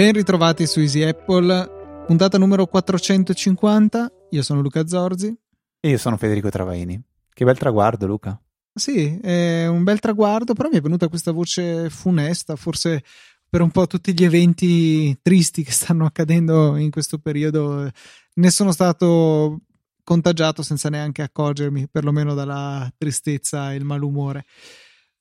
[0.00, 4.10] Ben ritrovati su Easy Apple, puntata numero 450.
[4.30, 5.36] Io sono Luca Zorzi.
[5.78, 6.98] E io sono Federico Travaini.
[7.28, 8.40] Che bel traguardo, Luca.
[8.72, 13.02] Sì, è un bel traguardo, però mi è venuta questa voce funesta, forse
[13.50, 17.90] per un po' tutti gli eventi tristi che stanno accadendo in questo periodo.
[18.34, 19.62] Ne sono stato
[20.04, 24.44] contagiato senza neanche accorgermi, perlomeno dalla tristezza e il malumore.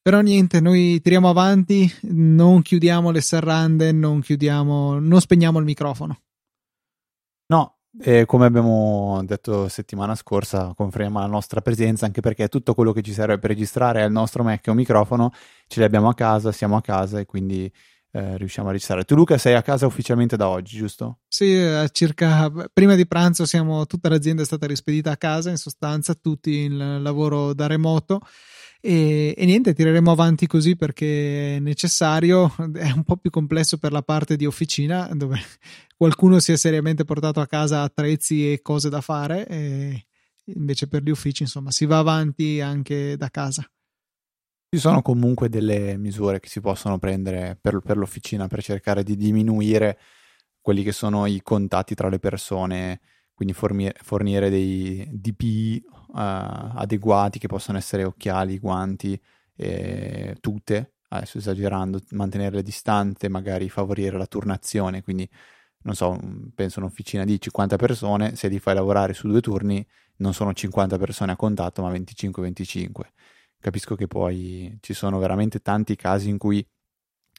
[0.01, 6.21] Però niente, noi tiriamo avanti, non chiudiamo le serrande, non chiudiamo, non spegniamo il microfono.
[7.47, 12.91] No, e come abbiamo detto settimana scorsa, confermiamo la nostra presenza anche perché tutto quello
[12.91, 15.31] che ci serve per registrare è il nostro Mac e un microfono,
[15.67, 17.71] ce li abbiamo a casa, siamo a casa e quindi
[18.11, 19.03] eh, riusciamo a registrare.
[19.03, 21.19] Tu Luca sei a casa ufficialmente da oggi, giusto?
[21.27, 26.13] Sì, circa prima di pranzo siamo, tutta l'azienda è stata rispedita a casa, in sostanza
[26.15, 28.21] tutti il lavoro da remoto
[28.81, 33.91] e, e, niente, tireremo avanti così perché è necessario, è un po' più complesso per
[33.91, 35.37] la parte di officina dove
[35.97, 40.05] qualcuno si è seriamente portato a casa attrezzi e cose da fare e
[40.45, 43.69] invece per gli uffici insomma si va avanti anche da casa.
[44.71, 49.15] Ci sono comunque delle misure che si possono prendere per, per l'officina per cercare di
[49.15, 49.97] diminuire
[50.61, 53.01] quelli che sono i contatti tra le persone
[53.33, 59.19] quindi fornire, fornire dei DPI uh, eh, adeguati che possono essere occhiali, guanti,
[59.55, 65.27] eh, tute, adesso esagerando, mantenere le distanze, magari favorire la turnazione, quindi
[65.83, 66.19] non so,
[66.53, 69.83] penso un'officina di 50 persone, se li fai lavorare su due turni
[70.17, 72.89] non sono 50 persone a contatto, ma 25-25.
[73.59, 76.65] Capisco che poi ci sono veramente tanti casi in cui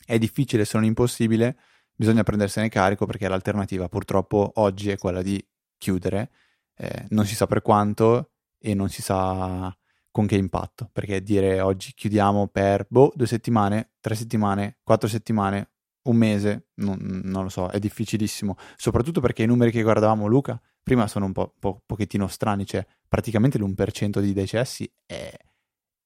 [0.05, 1.57] è difficile se non impossibile,
[1.95, 5.43] bisogna prendersene carico perché l'alternativa purtroppo oggi è quella di
[5.79, 6.31] chiudere,
[6.77, 9.75] eh, non si sa per quanto e non si sa
[10.11, 15.71] con che impatto, perché dire oggi chiudiamo per boh, due settimane, tre settimane, quattro settimane,
[16.03, 20.61] un mese, non, non, lo so, è difficilissimo, soprattutto perché i numeri che guardavamo Luca
[20.83, 25.33] prima sono un po', po pochettino strani, cioè praticamente l'1% di decessi è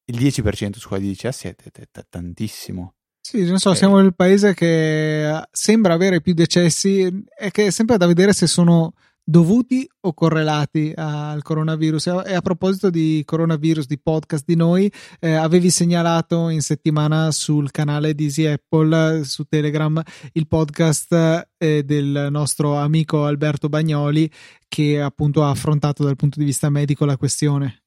[0.06, 2.94] il 10% su quelli di decessi è, è, è, è tantissimo.
[3.20, 3.76] Sì, non so, eh.
[3.76, 8.46] siamo il paese che sembra avere più decessi e che è sempre da vedere se
[8.46, 8.92] sono
[9.24, 12.06] dovuti o correlati al coronavirus.
[12.26, 17.70] E a proposito di coronavirus, di podcast di noi, eh, avevi segnalato in settimana sul
[17.70, 20.00] canale di Easy Apple su Telegram
[20.32, 24.30] il podcast eh, del nostro amico Alberto Bagnoli
[24.68, 27.83] che appunto ha affrontato dal punto di vista medico la questione.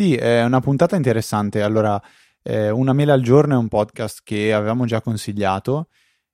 [0.00, 1.60] Sì, è una puntata interessante.
[1.60, 2.00] Allora,
[2.42, 5.88] eh, Una mela al giorno è un podcast che avevamo già consigliato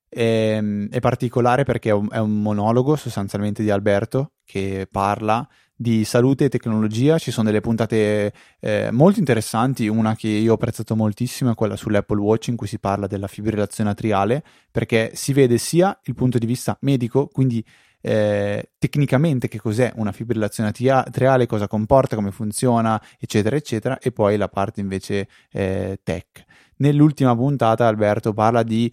[0.08, 5.44] è, ehm, è particolare perché è un, monologo sostanzialmente di Alberto che parla
[5.74, 7.18] di salute e tecnologia.
[7.18, 9.88] Ci sono delle puntate eh, molto interessanti.
[9.88, 13.26] Una che io ho apprezzato moltissimo è quella sull'Apple Watch in cui si parla della
[13.26, 17.64] fibrillazione atriale perché si vede sia il punto di vista medico, quindi
[18.06, 24.36] eh, tecnicamente che cos'è una fibrillazione atriale, cosa comporta, come funziona, eccetera, eccetera, e poi
[24.36, 26.44] la parte invece eh, tech.
[26.76, 28.92] Nell'ultima puntata Alberto parla di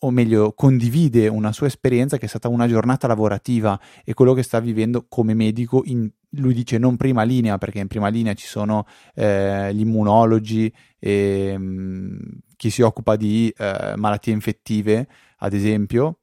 [0.00, 4.42] o meglio condivide una sua esperienza che è stata una giornata lavorativa e quello che
[4.42, 8.46] sta vivendo come medico in, lui dice non prima linea perché in prima linea ci
[8.46, 12.18] sono eh, gli immunologi e mh, mm,
[12.56, 15.08] chi si occupa di eh, malattie infettive
[15.38, 16.18] ad esempio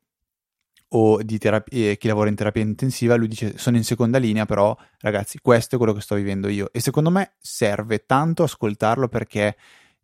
[0.95, 4.45] o di terapia, eh, chi lavora in terapia intensiva, lui dice sono in seconda linea,
[4.45, 6.71] però ragazzi, questo è quello che sto vivendo io.
[6.71, 9.55] E secondo me serve tanto ascoltarlo perché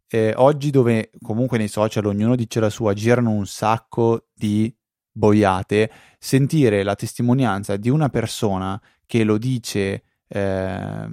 [0.07, 4.75] eh, oggi dove comunque nei social ognuno dice la sua, girano un sacco di
[5.11, 11.07] boiate, sentire la testimonianza di una persona che lo dice eh,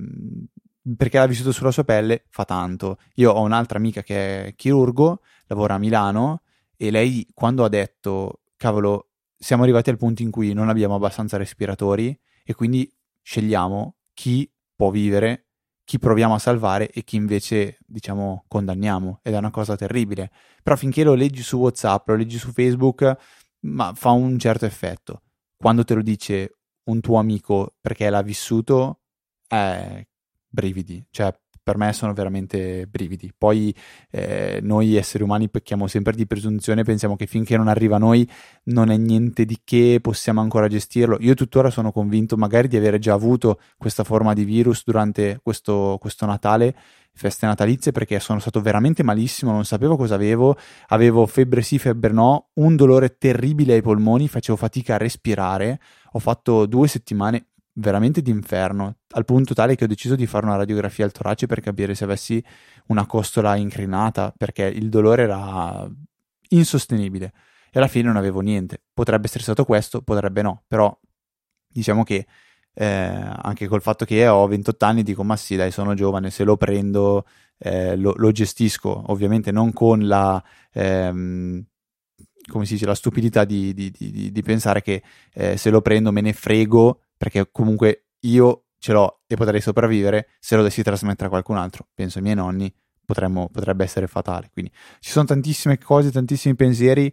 [0.96, 2.98] perché l'ha vissuto sulla sua pelle fa tanto.
[3.14, 6.42] Io ho un'altra amica che è chirurgo, lavora a Milano
[6.76, 11.36] e lei quando ha detto cavolo siamo arrivati al punto in cui non abbiamo abbastanza
[11.36, 12.90] respiratori e quindi
[13.22, 15.46] scegliamo chi può vivere
[15.86, 19.20] chi proviamo a salvare e chi invece, diciamo, condanniamo.
[19.22, 20.32] Ed è una cosa terribile.
[20.60, 23.16] Però finché lo leggi su WhatsApp, lo leggi su Facebook,
[23.60, 25.22] ma fa un certo effetto.
[25.56, 26.56] Quando te lo dice
[26.86, 29.02] un tuo amico perché l'ha vissuto,
[29.48, 30.08] eh,
[30.48, 31.06] brividi.
[31.08, 31.32] Cioè,
[31.66, 33.32] per me sono veramente brividi.
[33.36, 33.74] Poi
[34.12, 38.24] eh, noi esseri umani pecchiamo sempre di presunzione, pensiamo che finché non arriva a noi
[38.66, 41.16] non è niente di che, possiamo ancora gestirlo.
[41.18, 45.98] Io tuttora sono convinto magari di avere già avuto questa forma di virus durante questo,
[46.00, 46.72] questo Natale,
[47.12, 50.56] feste natalizie perché sono stato veramente malissimo, non sapevo cosa avevo,
[50.88, 55.80] avevo febbre sì, febbre no, un dolore terribile ai polmoni, facevo fatica a respirare,
[56.12, 57.46] ho fatto due settimane
[57.78, 61.60] veramente d'inferno, al punto tale che ho deciso di fare una radiografia al torace per
[61.60, 62.42] capire se avessi
[62.86, 65.88] una costola incrinata, perché il dolore era
[66.50, 67.32] insostenibile.
[67.70, 68.82] E alla fine non avevo niente.
[68.92, 70.96] Potrebbe essere stato questo, potrebbe no, però
[71.68, 72.26] diciamo che
[72.72, 76.44] eh, anche col fatto che ho 28 anni dico ma sì dai sono giovane, se
[76.44, 77.26] lo prendo
[77.58, 80.42] eh, lo, lo, gestisco, ovviamente non con la...
[80.72, 81.64] Ehm,
[82.48, 85.02] come si dice, la stupidità di, di, di, di pensare che
[85.32, 90.28] eh, se lo prendo me ne frego perché comunque io ce l'ho e potrei sopravvivere,
[90.38, 92.72] se lo dessi trasmettere a qualcun altro, penso ai miei nonni,
[93.04, 94.50] potremmo, potrebbe essere fatale.
[94.52, 94.70] Quindi
[95.00, 97.12] ci sono tantissime cose, tantissimi pensieri.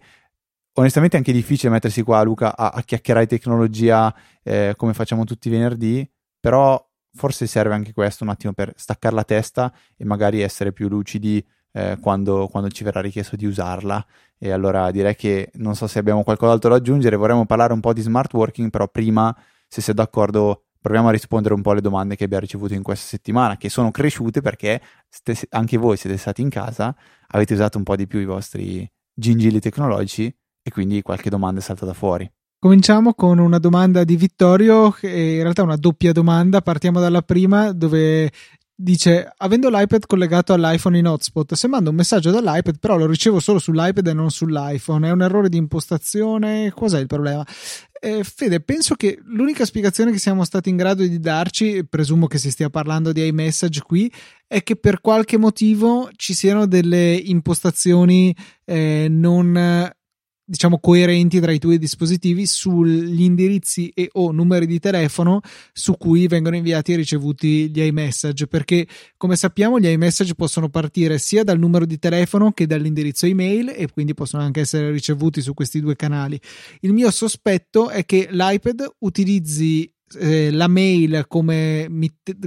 [0.74, 4.14] Onestamente è anche difficile mettersi qua, Luca, a, a chiacchierare tecnologia
[4.44, 6.10] eh, come facciamo tutti i venerdì,
[6.40, 6.84] però
[7.16, 11.46] forse serve anche questo un attimo per staccare la testa e magari essere più lucidi
[11.74, 14.04] eh, quando, quando, ci verrà richiesto di usarla.
[14.38, 17.94] E allora direi che non so se abbiamo qualcos'altro da aggiungere, vorremmo parlare un po'
[17.94, 19.36] di smart working, però prima
[19.74, 23.08] se sei d'accordo proviamo a rispondere un po' alle domande che abbiamo ricevuto in questa
[23.08, 24.80] settimana, che sono cresciute perché
[25.10, 26.96] st- anche voi siete stati in casa,
[27.30, 30.32] avete usato un po' di più i vostri gingilli tecnologici
[30.62, 32.32] e quindi qualche domanda è saltata fuori.
[32.60, 36.62] Cominciamo con una domanda di Vittorio, che in realtà è una doppia domanda.
[36.62, 38.32] Partiamo dalla prima, dove
[38.76, 43.40] dice avendo l'iPad collegato all'iPhone in hotspot se mando un messaggio dall'iPad però lo ricevo
[43.40, 45.08] solo sull'iPad e non sull'iPhone.
[45.08, 46.72] È un errore di impostazione?
[46.74, 47.46] Cos'è il problema?
[48.00, 52.38] Eh, Fede penso che l'unica spiegazione che siamo stati in grado di darci presumo che
[52.38, 54.12] si stia parlando di iMessage qui
[54.46, 58.36] è che per qualche motivo ci siano delle impostazioni
[58.66, 59.92] eh, non
[60.46, 65.40] diciamo coerenti tra i tuoi dispositivi sugli indirizzi e o numeri di telefono
[65.72, 68.86] su cui vengono inviati e ricevuti gli iMessage perché
[69.16, 73.90] come sappiamo gli iMessage possono partire sia dal numero di telefono che dall'indirizzo email e
[73.92, 76.40] quindi possono anche essere ricevuti su questi due canali.
[76.82, 81.88] Il mio sospetto è che l'iPad utilizzi eh, la mail come,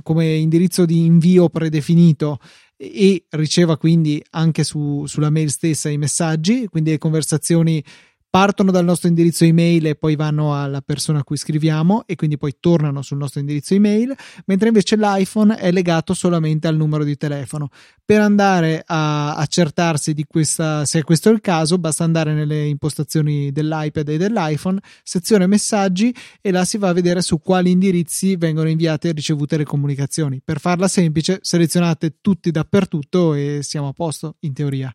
[0.02, 2.38] come indirizzo di invio predefinito
[2.76, 7.82] e riceva quindi anche su, sulla mail stessa i messaggi, quindi le conversazioni
[8.28, 12.36] partono dal nostro indirizzo email e poi vanno alla persona a cui scriviamo e quindi
[12.36, 14.14] poi tornano sul nostro indirizzo email,
[14.46, 17.70] mentre invece l'iPhone è legato solamente al numero di telefono.
[18.04, 23.52] Per andare a accertarsi di questa, se questo è il caso, basta andare nelle impostazioni
[23.52, 28.68] dell'iPad e dell'iPhone, sezione messaggi e là si va a vedere su quali indirizzi vengono
[28.68, 30.42] inviate e ricevute le comunicazioni.
[30.44, 34.94] Per farla semplice, selezionate tutti dappertutto e siamo a posto in teoria.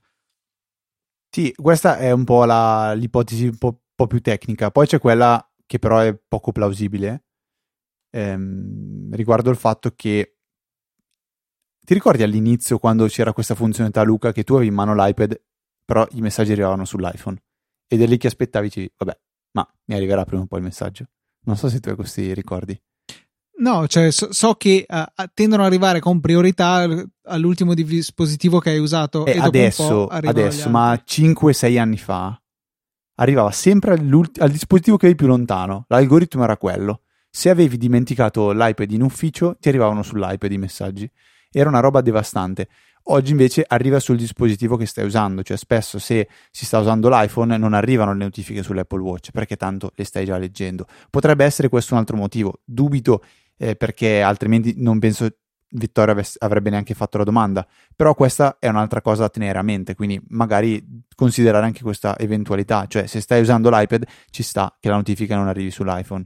[1.33, 4.69] Sì, questa è un po' la, l'ipotesi un po', po', più tecnica.
[4.69, 7.23] Poi c'è quella che però è poco plausibile
[8.11, 10.35] ehm, riguardo il fatto che
[11.85, 15.41] ti ricordi all'inizio quando c'era questa funzionalità Luca che tu avevi in mano l'iPad
[15.85, 17.41] però i messaggi arrivavano sull'iPhone?
[17.87, 19.17] Ed è lì che aspettavi dici, vabbè
[19.53, 21.05] ma mi arriverà prima o poi il messaggio.
[21.45, 22.79] Non so se tu hai questi ricordi
[23.61, 25.03] No, cioè so, so che uh,
[25.33, 26.87] tendono ad arrivare con priorità
[27.25, 29.25] all'ultimo dispositivo che hai usato.
[29.25, 32.41] Eh, adesso, adesso ma 5-6 anni fa
[33.15, 35.85] arrivava sempre al dispositivo che avevi più lontano.
[35.89, 37.01] L'algoritmo era quello.
[37.29, 41.09] Se avevi dimenticato l'iPad in ufficio, ti arrivavano sull'iPad i messaggi.
[41.51, 42.67] Era una roba devastante.
[43.05, 47.57] Oggi invece arriva sul dispositivo che stai usando, cioè spesso se si sta usando l'iPhone
[47.57, 50.85] non arrivano le notifiche sull'Apple Watch perché tanto le stai già leggendo.
[51.09, 52.61] Potrebbe essere questo un altro motivo.
[52.63, 53.23] Dubito
[53.61, 55.29] eh, perché altrimenti non penso
[55.73, 57.65] Vittorio avesse, avrebbe neanche fatto la domanda.
[57.95, 60.83] Però questa è un'altra cosa da tenere a mente, quindi magari
[61.15, 65.47] considerare anche questa eventualità, cioè se stai usando l'iPad ci sta che la notifica non
[65.47, 66.25] arrivi sull'iPhone.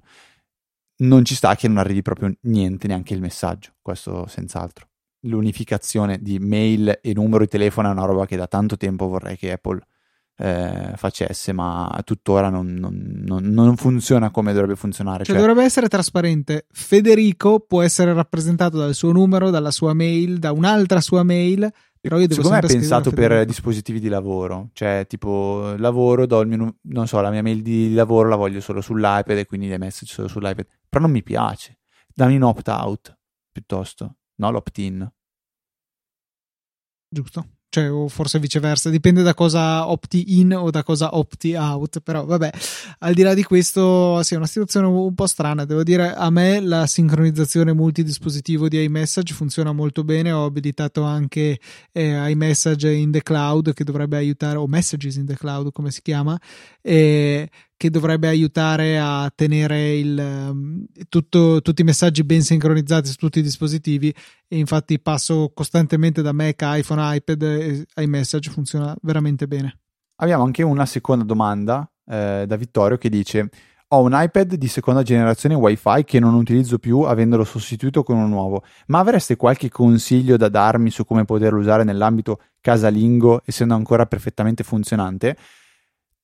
[0.97, 4.87] Non ci sta che non arrivi proprio niente, neanche il messaggio, questo senz'altro.
[5.25, 9.35] L'unificazione di mail e numero di telefono è una roba che da tanto tempo vorrei
[9.35, 9.81] che Apple
[10.37, 15.23] eh, facesse, ma tuttora non, non, non, funziona come dovrebbe funzionare.
[15.23, 16.65] Cioè, cioè, dovrebbe essere trasparente.
[16.71, 21.71] Federico può essere rappresentato dal suo numero, dalla sua mail, da un'altra sua mail.
[22.01, 26.39] Però io devo Secondo me è pensato per dispositivi di lavoro, cioè tipo lavoro, do
[26.41, 29.67] il mio, non so, la mia mail di lavoro la voglio solo sull'iPad e quindi
[29.67, 31.79] le message solo sull'iPad, però non mi piace.
[32.13, 33.17] Dammi un opt-out
[33.51, 35.11] piuttosto, no l'opt-in.
[37.09, 41.99] Giusto cioè, o forse viceversa, dipende da cosa opti in o da cosa opti out.
[41.99, 42.49] Però, vabbè,
[42.99, 45.65] al di là di questo, sì, è una situazione un po' strana.
[45.65, 50.31] Devo dire, a me la sincronizzazione multidispositivo di iMessage funziona molto bene.
[50.31, 51.59] Ho abilitato anche
[51.91, 56.01] eh, iMessage in the cloud che dovrebbe aiutare, o Messages in the cloud, come si
[56.01, 56.39] chiama.
[56.81, 63.15] E che dovrebbe aiutare a tenere il, um, tutto, tutti i messaggi ben sincronizzati su
[63.15, 64.13] tutti i dispositivi
[64.47, 69.79] e infatti passo costantemente da Mac, iPhone, iPad e iMessage funziona veramente bene.
[70.17, 73.49] Abbiamo anche una seconda domanda eh, da Vittorio che dice
[73.89, 78.27] ho un iPad di seconda generazione Wi-Fi che non utilizzo più avendolo sostituito con uno
[78.27, 84.05] nuovo, ma avreste qualche consiglio da darmi su come poterlo usare nell'ambito casalingo essendo ancora
[84.05, 85.37] perfettamente funzionante?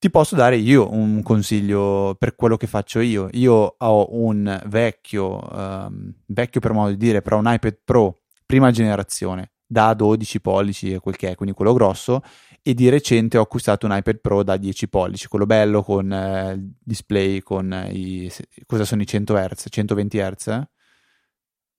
[0.02, 3.30] Ti posso dare io un consiglio per quello che faccio io.
[3.34, 8.72] Io ho un vecchio, um, vecchio per modo di dire, però un iPad Pro prima
[8.72, 12.24] generazione da 12 pollici e quel che è, quindi quello grosso,
[12.64, 16.74] e di recente ho acquistato un iPad Pro da 10 pollici, quello bello con eh,
[16.80, 18.28] display con i
[18.66, 20.48] cosa sono i 100 Hz, 120 Hz.
[20.48, 20.70] Eh?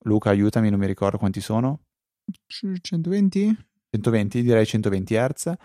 [0.02, 1.87] Luca, aiutami, non mi ricordo quanti sono.
[2.47, 3.57] 120?
[3.91, 5.57] 120, direi 120 Hz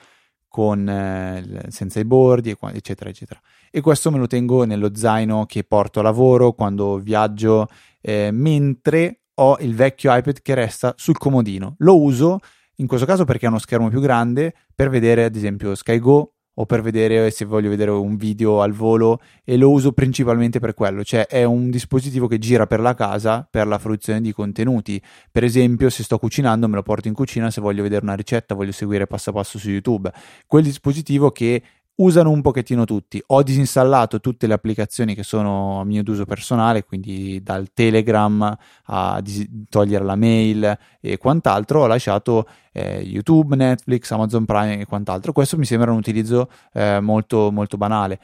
[0.58, 3.40] con eh, senza i bordi eccetera eccetera.
[3.70, 7.68] E questo me lo tengo nello zaino che porto a lavoro quando viaggio
[8.02, 11.76] eh, mentre ho il vecchio iPad che resta sul comodino.
[11.78, 12.40] Lo uso
[12.78, 16.66] in questo caso perché ha uno schermo più grande per vedere ad esempio SkyGo o
[16.66, 21.04] per vedere se voglio vedere un video al volo e lo uso principalmente per quello,
[21.04, 25.02] cioè è un dispositivo che gira per la casa per la fruizione di contenuti.
[25.32, 28.56] Per esempio, se sto cucinando me lo porto in cucina se voglio vedere una ricetta,
[28.56, 30.12] voglio seguire passo passo su YouTube.
[30.46, 31.62] Quel dispositivo che
[31.98, 33.22] usano un pochettino tutti.
[33.28, 39.22] Ho disinstallato tutte le applicazioni che sono a mio uso personale, quindi dal Telegram a
[39.22, 41.82] dis- togliere la mail e quant'altro.
[41.82, 45.32] Ho lasciato eh, YouTube, Netflix, Amazon Prime e quant'altro.
[45.32, 48.20] Questo mi sembra un utilizzo eh, molto, molto banale.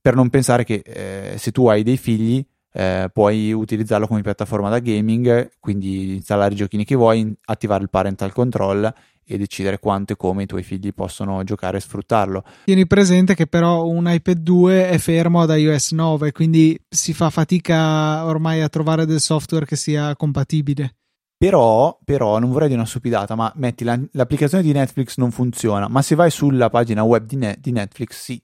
[0.00, 4.68] Per non pensare che eh, se tu hai dei figli eh, puoi utilizzarlo come piattaforma
[4.68, 8.92] da gaming, quindi installare i giochini che vuoi, attivare il parental control
[9.28, 12.42] e decidere quanto e come i tuoi figli possono giocare e sfruttarlo.
[12.64, 17.28] Tieni presente che però un iPad 2 è fermo ad iOS 9, quindi si fa
[17.30, 20.94] fatica ormai a trovare del software che sia compatibile.
[21.36, 25.86] Però, però non vorrei dire una stupidata, ma metti la, l'applicazione di Netflix non funziona,
[25.86, 28.42] ma se vai sulla pagina web di, ne, di Netflix sì.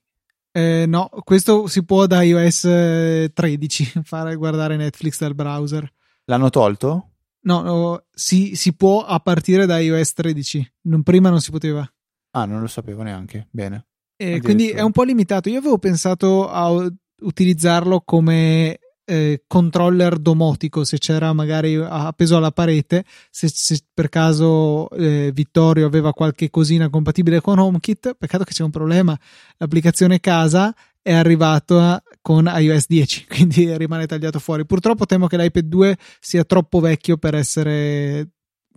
[0.53, 5.91] Eh, no, questo si può da iOS 13 fare guardare Netflix dal browser.
[6.27, 7.14] L'hanno tolto?
[7.45, 10.73] No, no si, si, può a partire da iOS 13.
[10.83, 11.89] Non, prima non si poteva.
[12.33, 13.49] Ah, non lo sapevo neanche.
[13.51, 13.87] Bene.
[14.17, 15.49] E quindi è un po' limitato.
[15.49, 16.71] Io avevo pensato a
[17.21, 23.05] utilizzarlo come eh, controller domotico se c'era magari appeso alla parete.
[23.31, 28.63] Se, se per caso eh, Vittorio aveva qualche cosina compatibile con HomeKit, peccato che c'è
[28.63, 29.19] un problema.
[29.59, 34.65] L'applicazione casa è arrivato con iOS 10, quindi rimane tagliato fuori.
[34.65, 38.31] Purtroppo temo che l'iPad 2 sia troppo vecchio per essere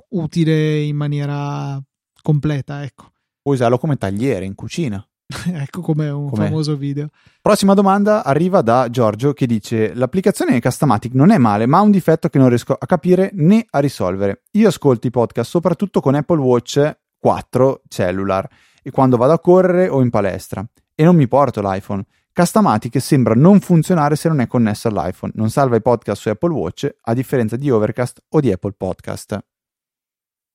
[0.09, 1.81] utile in maniera
[2.21, 3.09] completa, ecco.
[3.41, 5.01] Puoi usarlo come tagliere in cucina.
[5.53, 6.47] ecco come un Com'è?
[6.47, 7.07] famoso video.
[7.41, 11.91] Prossima domanda arriva da Giorgio che dice: L'applicazione Castamatic non è male, ma ha un
[11.91, 14.43] difetto che non riesco a capire né a risolvere.
[14.51, 18.45] Io ascolto i podcast soprattutto con Apple Watch 4 cellular
[18.83, 22.03] e quando vado a correre o in palestra e non mi porto l'iPhone.
[22.38, 26.53] Castamatic sembra non funzionare se non è connesso all'iPhone, non salva i podcast su Apple
[26.53, 29.44] Watch a differenza di Overcast o di Apple Podcast.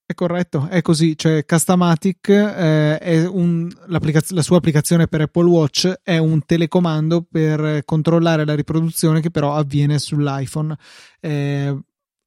[0.07, 5.93] È corretto, è così, cioè Castamatic eh, è un, la sua applicazione per Apple Watch
[6.05, 10.77] è un telecomando per controllare la riproduzione che però avviene sull'iPhone.
[11.19, 11.77] Eh,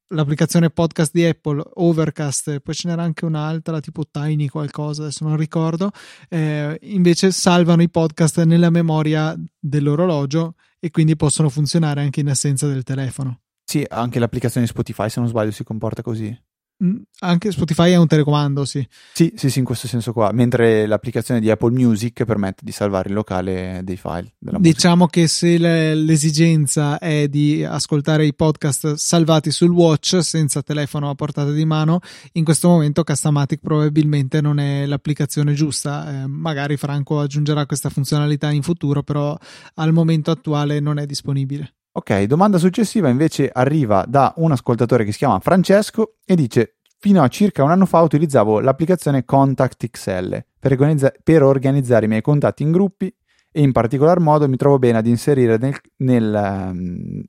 [0.08, 5.36] l'applicazione podcast di Apple, Overcast, poi ce n'era anche un'altra tipo Tiny qualcosa, adesso non
[5.36, 5.90] ricordo,
[6.28, 12.66] eh, invece salvano i podcast nella memoria dell'orologio e quindi possono funzionare anche in assenza
[12.68, 13.40] del telefono.
[13.64, 16.36] Sì, anche l'applicazione Spotify se non sbaglio si comporta così.
[16.84, 18.86] Mm, anche Spotify è un telecomando, sì.
[19.14, 20.30] Sì, sì, sì, in questo senso qua.
[20.32, 24.34] Mentre l'applicazione di Apple Music permette di salvare in locale dei file.
[24.38, 31.14] diciamo che se l'esigenza è di ascoltare i podcast salvati sul watch senza telefono a
[31.14, 32.00] portata di mano,
[32.32, 36.24] in questo momento Castamatic probabilmente non è l'applicazione giusta.
[36.24, 39.34] Eh, magari Franco aggiungerà questa funzionalità in futuro, però
[39.76, 41.75] al momento attuale non è disponibile.
[41.96, 47.22] Ok, domanda successiva invece arriva da un ascoltatore che si chiama Francesco e dice Fino
[47.22, 52.20] a circa un anno fa utilizzavo l'applicazione Contact XL per, organizza- per organizzare i miei
[52.20, 53.14] contatti in gruppi
[53.50, 57.22] e in particolar modo mi trovo bene ad inserire nel, nel, um,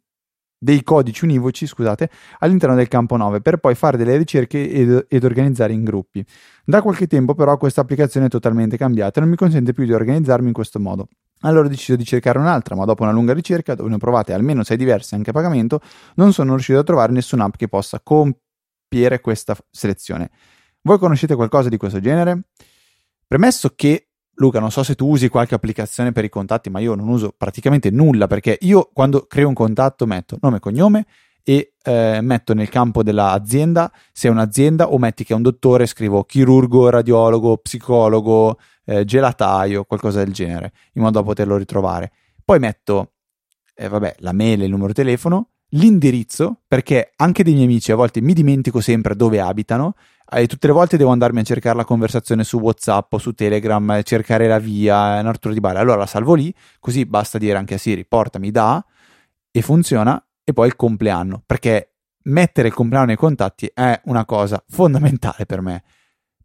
[0.58, 2.10] dei codici univoci scusate,
[2.40, 6.26] all'interno del campo 9 per poi fare delle ricerche ed, ed, organizzare in gruppi.
[6.66, 9.94] Da qualche tempo però questa applicazione è totalmente cambiata e non mi consente più di
[9.94, 11.08] organizzarmi in questo modo.
[11.41, 14.34] Allora ho deciso di cercare un'altra, ma dopo una lunga ricerca, dove ne ho provate
[14.34, 15.82] almeno 6 diverse anche a pagamento,
[16.15, 20.29] non sono riuscito a trovare nessuna app che possa compiere questa selezione.
[20.82, 22.44] Voi conoscete qualcosa di questo genere?
[23.27, 24.08] Premesso che
[24.39, 27.34] Luca, non so se tu usi qualche applicazione per i contatti, ma io non uso
[27.36, 31.06] praticamente nulla perché io quando creo un contatto metto nome e cognome
[31.44, 35.88] e eh, metto nel campo dell'azienda se è un'azienda o metti che è un dottore,
[35.88, 42.12] scrivo chirurgo, radiologo, psicologo, eh, gelataio, qualcosa del genere, in modo da poterlo ritrovare.
[42.44, 43.12] Poi metto,
[43.75, 47.96] eh, vabbè, la mail il numero di telefono, l'indirizzo, perché anche dei miei amici a
[47.96, 49.96] volte mi dimentico sempre dove abitano
[50.29, 54.01] e tutte le volte devo andarmi a cercare la conversazione su WhatsApp o su Telegram,
[54.03, 55.77] cercare la via, un Arturo di Bari.
[55.77, 58.84] Allora la salvo lì, così basta dire anche a Siri, portami da
[59.51, 60.22] e funziona.
[60.44, 65.60] E poi il compleanno, perché mettere il compleanno nei contatti è una cosa fondamentale per
[65.60, 65.84] me.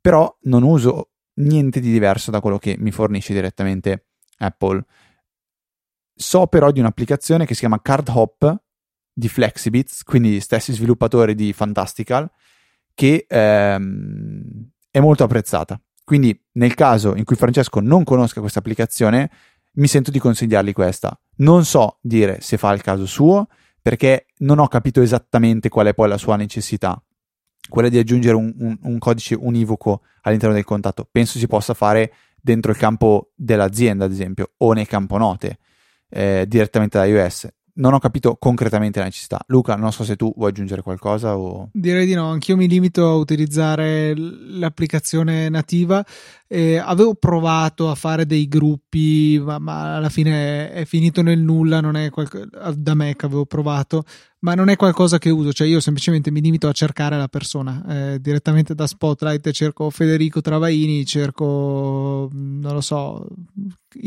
[0.00, 4.06] Però non uso niente di diverso da quello che mi fornisce direttamente
[4.38, 4.84] Apple.
[6.14, 8.62] So però di un'applicazione che si chiama Card Hop
[9.12, 12.30] di Flexibits, quindi stessi sviluppatori di Fantastical,
[12.94, 15.80] che ehm, è molto apprezzata.
[16.04, 19.30] Quindi nel caso in cui Francesco non conosca questa applicazione,
[19.74, 21.18] mi sento di consigliargli questa.
[21.36, 23.48] Non so dire se fa il caso suo,
[23.80, 27.02] perché non ho capito esattamente qual è poi la sua necessità.
[27.68, 31.06] Quella di aggiungere un, un, un codice univoco all'interno del contatto.
[31.10, 35.58] Penso si possa fare dentro il campo dell'azienda, ad esempio, o nel campo note,
[36.08, 39.40] eh, direttamente da iOS non ho capito concretamente la necessità.
[39.46, 41.70] Luca, non so se tu vuoi aggiungere qualcosa o...
[41.72, 46.04] Direi di no, anch'io mi limito a utilizzare l'applicazione nativa.
[46.46, 51.80] Eh, avevo provato a fare dei gruppi, ma, ma, alla fine è finito nel nulla,
[51.80, 54.04] non è qualcosa da me che avevo provato
[54.42, 57.84] ma non è qualcosa che uso, cioè io semplicemente mi limito a cercare la persona
[57.88, 63.24] eh, direttamente da Spotlight, cerco Federico Travaini, cerco non lo so,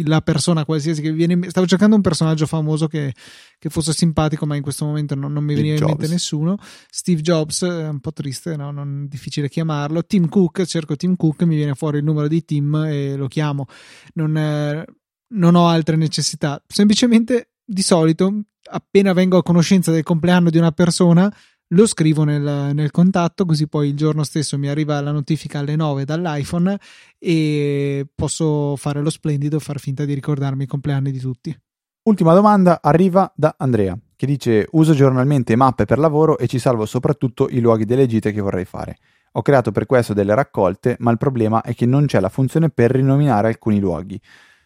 [0.04, 1.50] la persona qualsiasi che viene.
[1.50, 3.14] Stavo cercando un personaggio famoso che,
[3.58, 6.58] che fosse simpatico, ma in questo momento non, non mi veniva in mente nessuno.
[6.90, 8.72] Steve Jobs, è un po' triste, no?
[8.72, 10.04] non difficile chiamarlo.
[10.04, 13.68] Tim Cook, cerco Tim Cook, mi viene fuori il numero di Tim e lo chiamo.
[14.16, 14.86] Non, eh,
[15.30, 18.42] non ho altre necessità, semplicemente di solito
[18.76, 21.34] appena vengo a conoscenza del compleanno di una persona
[21.70, 25.76] lo scrivo nel, nel, contatto così poi il giorno stesso mi arriva la notifica alle
[25.76, 26.78] 9 dall'iPhone
[27.18, 31.58] e posso fare lo splendido far finta di ricordarmi i compleanni di tutti.
[32.04, 36.86] Ultima domanda arriva da Andrea che dice uso giornalmente mappe per lavoro e ci salvo
[36.86, 38.98] soprattutto i luoghi delle gite che vorrei fare.
[39.32, 42.70] Ho creato per questo delle raccolte ma il problema è che non c'è la funzione
[42.70, 44.22] per rinominare alcuni luoghi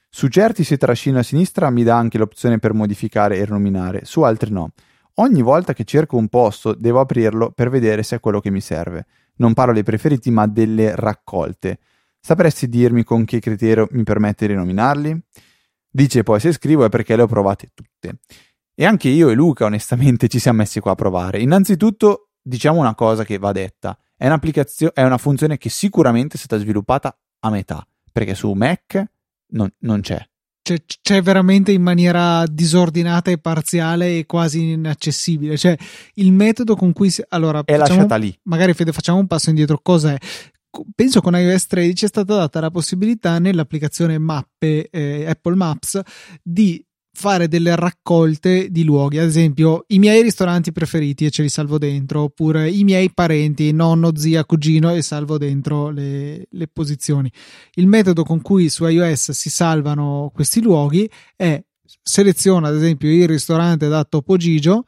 [0.10, 4.22] su certi se trascino a sinistra mi dà anche l'opzione per modificare e rinominare, su
[4.22, 4.72] altri no.
[5.15, 8.62] Ogni volta che cerco un posto devo aprirlo per vedere se è quello che mi
[8.62, 9.06] serve.
[9.36, 11.80] Non parlo dei preferiti ma delle raccolte.
[12.19, 15.22] Sapresti dirmi con che criterio mi permette di rinominarli?
[15.91, 18.19] Dice poi se scrivo è perché le ho provate tutte.
[18.74, 21.39] E anche io e Luca onestamente ci siamo messi qua a provare.
[21.39, 23.98] Innanzitutto diciamo una cosa che va detta.
[24.15, 29.06] È, è una funzione che sicuramente è stata sviluppata a metà, perché su Mac
[29.49, 30.23] non, non c'è.
[30.62, 35.57] C'è, c'è, veramente in maniera disordinata e parziale e quasi inaccessibile.
[35.57, 35.75] Cioè,
[36.15, 38.38] il metodo con cui si, allora è facciamo, lasciata lì.
[38.43, 39.79] Magari Fede, facciamo un passo indietro.
[39.81, 40.15] Cos'è?
[40.93, 45.99] Penso con iOS 13 è stata data la possibilità nell'applicazione mappe eh, Apple Maps
[46.43, 51.50] di fare delle raccolte di luoghi, ad esempio i miei ristoranti preferiti e ce li
[51.50, 57.32] salvo dentro, oppure i miei parenti, nonno, zia, cugino e salvo dentro le, le posizioni.
[57.74, 61.62] Il metodo con cui su iOS si salvano questi luoghi è
[62.02, 64.84] seleziono ad esempio il ristorante da Topo Gigio,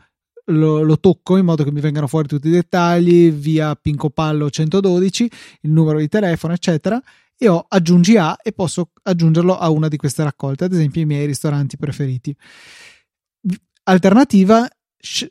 [0.46, 4.50] lo, lo, tocco in modo che mi vengano fuori tutti i dettagli, via Pinco Pallo
[4.50, 5.32] 112,
[5.62, 7.02] il numero di telefono, eccetera,
[7.44, 11.06] e ho aggiungi A e posso aggiungerlo a una di queste raccolte, ad esempio i
[11.06, 12.38] miei ristoranti preferiti.
[13.86, 14.70] Alternativa,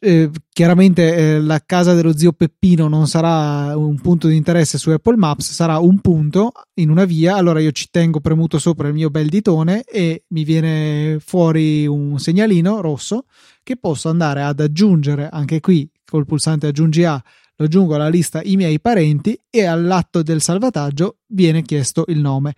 [0.01, 4.91] eh, chiaramente eh, la casa dello zio Peppino non sarà un punto di interesse su
[4.91, 8.95] Apple Maps, sarà un punto in una via, allora io ci tengo premuto sopra il
[8.95, 13.27] mio bel ditone e mi viene fuori un segnalino rosso
[13.63, 17.23] che posso andare ad aggiungere anche qui col pulsante aggiungi A
[17.61, 22.55] lo aggiungo alla lista i miei parenti e all'atto del salvataggio viene chiesto il nome.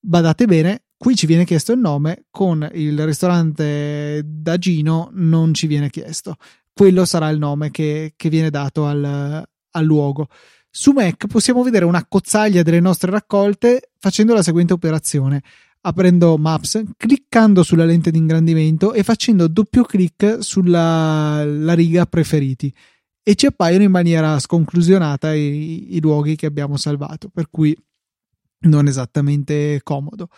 [0.00, 5.66] Badate bene, qui ci viene chiesto il nome, con il ristorante da Gino non ci
[5.66, 6.36] viene chiesto.
[6.72, 10.28] Quello sarà il nome che, che viene dato al, al luogo.
[10.70, 15.42] Su Mac possiamo vedere una cozzaglia delle nostre raccolte facendo la seguente operazione
[15.80, 22.72] aprendo Maps, cliccando sulla lente di ingrandimento e facendo doppio clic sulla riga preferiti
[23.28, 27.76] e ci appaiono in maniera sconclusionata i, i luoghi che abbiamo salvato, per cui
[28.60, 30.30] non esattamente comodo.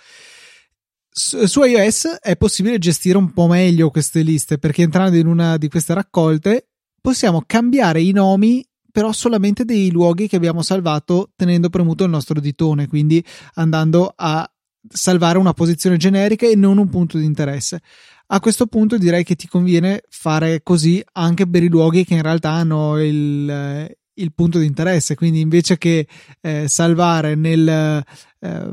[1.08, 5.68] Su, iOS è possibile gestire un po' meglio queste liste perché entrando in una di
[5.68, 12.02] queste raccolte possiamo cambiare i nomi però solamente dei luoghi che abbiamo salvato tenendo premuto
[12.02, 13.24] il nostro ditone, quindi
[13.54, 14.50] andando a
[14.88, 17.82] salvare una posizione generica e non un punto di interesse.
[18.32, 22.22] A questo punto direi che ti conviene fare così anche per i luoghi che in
[22.22, 26.06] realtà hanno il, il punto di interesse, quindi invece che
[26.40, 28.04] eh, salvare nel,
[28.38, 28.70] eh,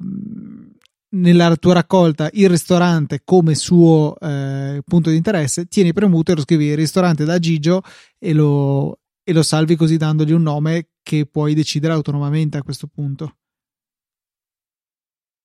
[1.10, 6.42] nella tua raccolta il ristorante come suo eh, punto di interesse, tieni premuto e lo
[6.42, 7.82] scrivi ristorante da Gigio
[8.20, 12.86] e lo, e lo salvi così dandogli un nome che puoi decidere autonomamente a questo
[12.86, 13.38] punto.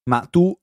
[0.04, 0.54] Ma tu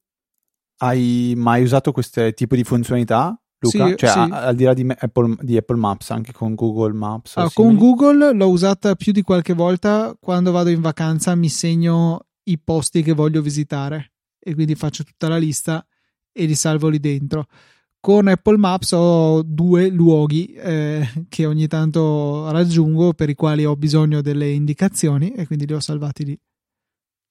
[0.80, 3.40] hai mai usato questo tipo di funzionalità?
[3.60, 3.88] Luca?
[3.90, 4.18] Sì, cioè, sì.
[4.18, 7.36] a- al di là di, Apple, di Apple Maps, anche con Google Maps.
[7.38, 7.76] Allora, con?
[7.76, 13.04] Google l'ho usata più di qualche volta quando vado in vacanza, mi segno i posti
[13.04, 15.86] che voglio visitare e quindi faccio tutta la lista
[16.32, 17.48] e li salvo lì dentro.
[18.00, 23.76] Con Apple Maps ho due luoghi eh, che ogni tanto raggiungo per i quali ho
[23.76, 26.40] bisogno delle indicazioni e quindi li ho salvati lì.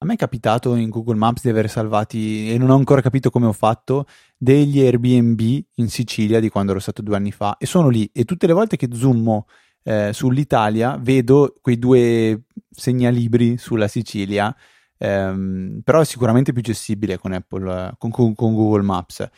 [0.01, 3.31] A me è capitato in Google Maps di aver salvati, e non ho ancora capito
[3.31, 4.07] come ho fatto,
[4.37, 5.41] degli Airbnb
[5.75, 8.53] in Sicilia di quando ero stato due anni fa e sono lì e tutte le
[8.53, 9.47] volte che zoommo
[9.83, 14.55] eh, sull'Italia vedo quei due segnalibri sulla Sicilia,
[14.99, 19.29] ehm, però è sicuramente più gestibile con Apple, con, con- con Google Maps.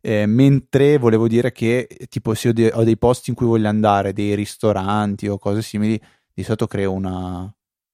[0.00, 3.68] Eh, mentre volevo dire che tipo se ho, de- ho dei posti in cui voglio
[3.68, 6.00] andare, dei ristoranti o cose simili,
[6.34, 7.52] di solito creo una,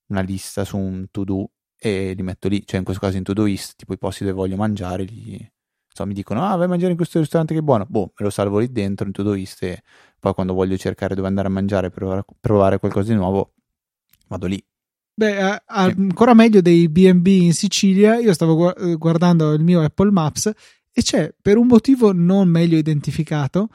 [0.09, 1.51] una lista su un to-do
[1.85, 4.57] e li metto lì, cioè in questo caso in Todoist, tipo i posti dove voglio
[4.57, 5.53] mangiare, li,
[5.87, 8.25] so, mi dicono, ah, vai a mangiare in questo ristorante che è buono, boh, me
[8.25, 9.83] lo salvo lì dentro in Todoist e
[10.18, 13.53] poi quando voglio cercare dove andare a mangiare per provare, qualcosa di nuovo,
[14.29, 14.64] vado lì.
[15.16, 18.16] Beh, eh, ancora meglio dei BB in Sicilia.
[18.18, 20.51] Io stavo eh, guardando il mio Apple Maps
[20.90, 23.68] e c'è per un motivo non meglio identificato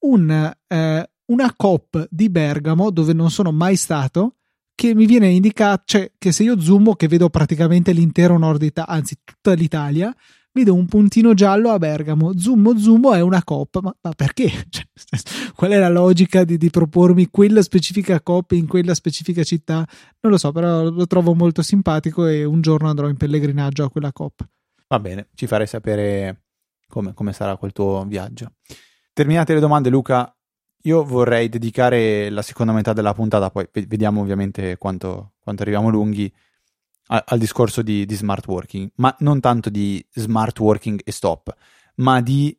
[0.00, 4.38] un, eh, una COP di Bergamo dove non sono mai stato.
[4.74, 8.92] Che mi viene indicato, cioè che se io zoomo, che vedo praticamente l'intero nord Italia,
[8.92, 10.14] anzi tutta l'Italia,
[10.52, 12.38] vedo un puntino giallo a Bergamo.
[12.38, 14.50] Zoomo, zoomo è una COP, ma, ma perché?
[14.68, 14.86] Cioè,
[15.54, 19.86] qual è la logica di, di propormi quella specifica COP in quella specifica città?
[20.20, 23.90] Non lo so, però lo trovo molto simpatico e un giorno andrò in pellegrinaggio a
[23.90, 24.46] quella COP.
[24.88, 26.44] Va bene, ci farei sapere
[26.88, 28.52] come, come sarà quel tuo viaggio.
[29.12, 30.34] Terminate le domande, Luca.
[30.84, 35.88] Io vorrei dedicare la seconda metà della puntata, poi ve- vediamo ovviamente quanto, quanto arriviamo
[35.88, 36.32] lunghi,
[37.08, 41.54] a- al discorso di, di smart working, ma non tanto di smart working e stop,
[41.96, 42.56] ma di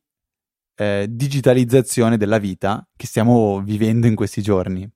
[0.76, 4.90] eh, digitalizzazione della vita che stiamo vivendo in questi giorni.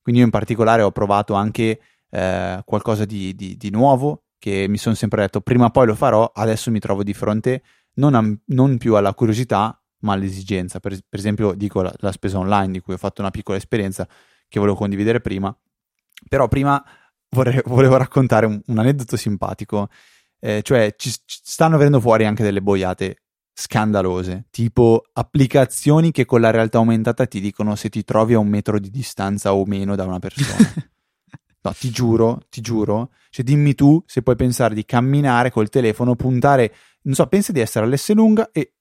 [0.00, 4.78] Quindi io in particolare ho provato anche eh, qualcosa di, di- di nuovo che mi
[4.78, 7.62] sono sempre detto prima o poi lo farò, adesso mi trovo di fronte
[7.94, 10.80] non, a- non più alla curiosità ma all'esigenza.
[10.80, 14.06] Per, per esempio dico la, la spesa online di cui ho fatto una piccola esperienza
[14.48, 15.56] che volevo condividere prima,
[16.28, 16.82] però prima
[17.30, 19.88] vorrei- volevo raccontare un, un aneddoto simpatico,
[20.40, 26.40] eh, cioè ci, ci stanno venendo fuori anche delle boiate scandalose, tipo applicazioni che con
[26.40, 29.96] la realtà aumentata ti dicono se ti trovi a un metro di distanza o meno
[29.96, 30.74] da una persona.
[31.60, 33.10] No, ti giuro, ti giuro.
[33.30, 37.58] Cioè, dimmi tu se puoi pensare di camminare col telefono, puntare, non so, pensa di
[37.60, 38.74] essere all'Esselunga e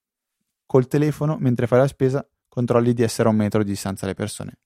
[0.68, 4.16] col telefono, mentre fai la spesa, controlli di essere a un metro di distanza dalle
[4.16, 4.60] persone.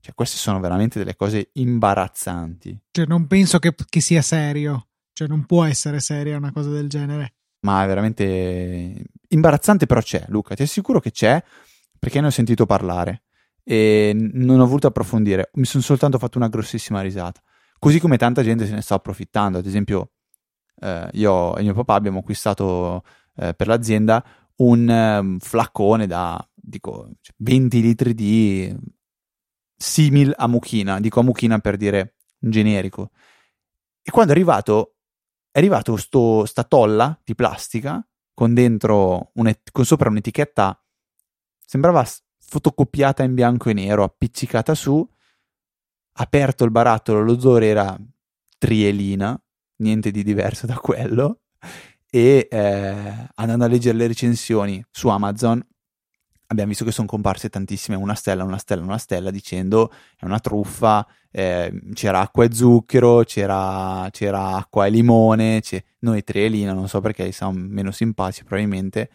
[0.00, 2.80] Cioè, queste sono veramente delle cose imbarazzanti.
[2.90, 4.86] Cioè, non penso che, che sia serio.
[5.12, 7.34] Cioè, non può essere seria una cosa del genere.
[7.60, 10.54] Ma è veramente imbarazzante, però c'è, Luca.
[10.54, 11.42] Ti assicuro che c'è
[11.98, 13.24] perché ne ho sentito parlare
[13.62, 15.50] e non ho voluto approfondire.
[15.54, 17.42] Mi sono soltanto fatto una grossissima risata.
[17.78, 19.58] Così come tanta gente se ne sta approfittando.
[19.58, 20.12] Ad esempio,
[20.80, 23.02] eh, io e mio papà abbiamo acquistato
[23.36, 24.24] eh, per l'azienda
[24.60, 28.76] un um, flaccone da dico 20 litri di
[29.76, 31.00] simil a mucchina.
[31.00, 33.10] Dico a mucchina per dire generico.
[34.02, 34.96] E quando è arrivato,
[35.50, 39.32] è arrivato sto, sta tolla di plastica con dentro
[39.72, 40.82] con sopra un'etichetta,
[41.64, 42.06] sembrava
[42.38, 45.06] fotocopiata in bianco e nero, appiccicata su,
[46.12, 47.98] aperto il barattolo, l'odore era
[48.56, 49.38] trielina,
[49.76, 51.42] niente di diverso da quello,
[52.10, 55.64] e eh, andando a leggere le recensioni su Amazon
[56.50, 60.40] abbiamo visto che sono comparse tantissime una stella, una stella, una stella dicendo è una
[60.40, 65.62] truffa, eh, c'era acqua e zucchero, c'era, c'era acqua e limone,
[66.00, 69.10] noi trielina, non so perché siamo meno simpatici probabilmente,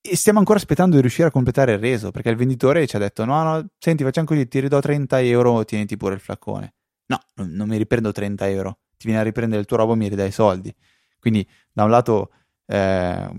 [0.00, 2.98] e stiamo ancora aspettando di riuscire a completare il reso perché il venditore ci ha
[2.98, 6.74] detto no no senti facciamo così ti ridò 30 euro tieniti pure il flaccone.
[7.06, 10.08] No non mi riprendo 30 euro ti viene a riprendere il tuo robo e mi
[10.08, 10.74] ridai i soldi
[11.22, 12.32] quindi da un lato
[12.66, 13.30] eh,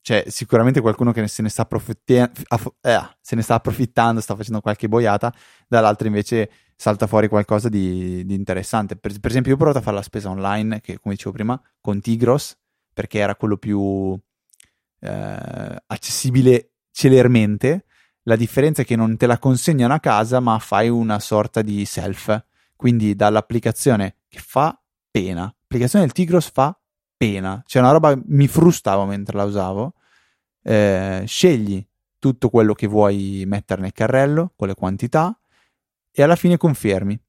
[0.00, 2.32] c'è sicuramente qualcuno che se ne, sta approfittando,
[2.80, 5.32] eh, se ne sta approfittando sta facendo qualche boiata
[5.68, 9.82] dall'altro invece salta fuori qualcosa di, di interessante per, per, esempio io ho provato a
[9.82, 12.56] fare la spesa online che come dicevo prima con Tigros
[12.98, 14.18] perché era quello più
[15.00, 17.84] eh, accessibile celermente.
[18.24, 21.84] La differenza è che non te la consegnano a casa, ma fai una sorta di
[21.84, 22.44] self.
[22.74, 25.42] Quindi dall'applicazione che fa pena.
[25.42, 26.76] L'applicazione del Tigros fa
[27.18, 27.62] pena.
[27.66, 29.92] Cioè una roba mi frustavo mentre la usavo.
[30.62, 31.86] Eh, scegli
[32.18, 35.38] tutto quello che vuoi mettere nel carrello con le quantità
[36.10, 37.20] e alla fine confermi.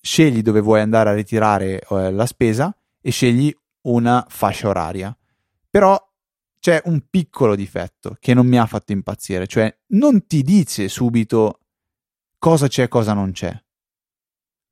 [0.00, 5.16] Scegli dove vuoi andare a ritirare eh, la spesa e scegli una fascia oraria.
[5.70, 5.96] Però
[6.58, 11.60] c'è un piccolo difetto che non mi ha fatto impazzire, cioè non ti dice subito
[12.38, 13.56] cosa c'è e cosa non c'è.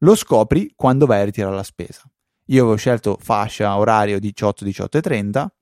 [0.00, 2.02] Lo scopri quando vai a ritirare la spesa.
[2.46, 5.54] Io avevo scelto fascia orario 18, 18 e 30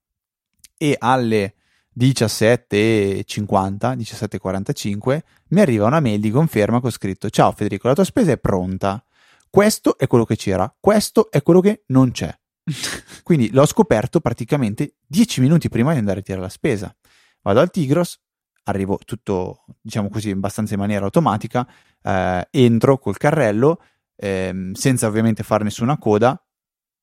[0.77, 1.55] e alle
[1.99, 8.33] 17.50, 17.45 mi arriva una mail di conferma con scritto Ciao Federico, la tua spesa
[8.33, 9.03] è pronta.
[9.49, 12.37] Questo è quello che c'era, questo è quello che non c'è.
[13.23, 16.95] Quindi l'ho scoperto praticamente 10 minuti prima di andare a tirare la spesa.
[17.41, 18.21] Vado al Tigros,
[18.65, 21.67] arrivo tutto, diciamo così, abbastanza in maniera automatica,
[22.03, 23.81] eh, entro col carrello,
[24.17, 26.44] eh, senza ovviamente fare nessuna coda,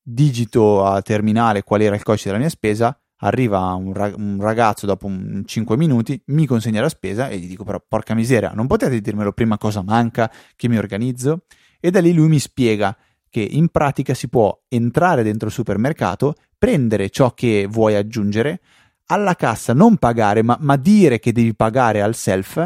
[0.02, 4.86] digito a terminale qual era il codice della mia spesa, arriva un, rag- un ragazzo
[4.86, 8.68] dopo un 5 minuti, mi consegna la spesa e gli dico però porca miseria, non
[8.68, 11.44] potete dirmelo prima cosa manca, che mi organizzo?
[11.80, 12.96] E da lì lui mi spiega
[13.30, 18.60] che in pratica si può entrare dentro il supermercato, prendere ciò che vuoi aggiungere,
[19.06, 22.66] alla cassa non pagare, ma, ma dire che devi pagare al self,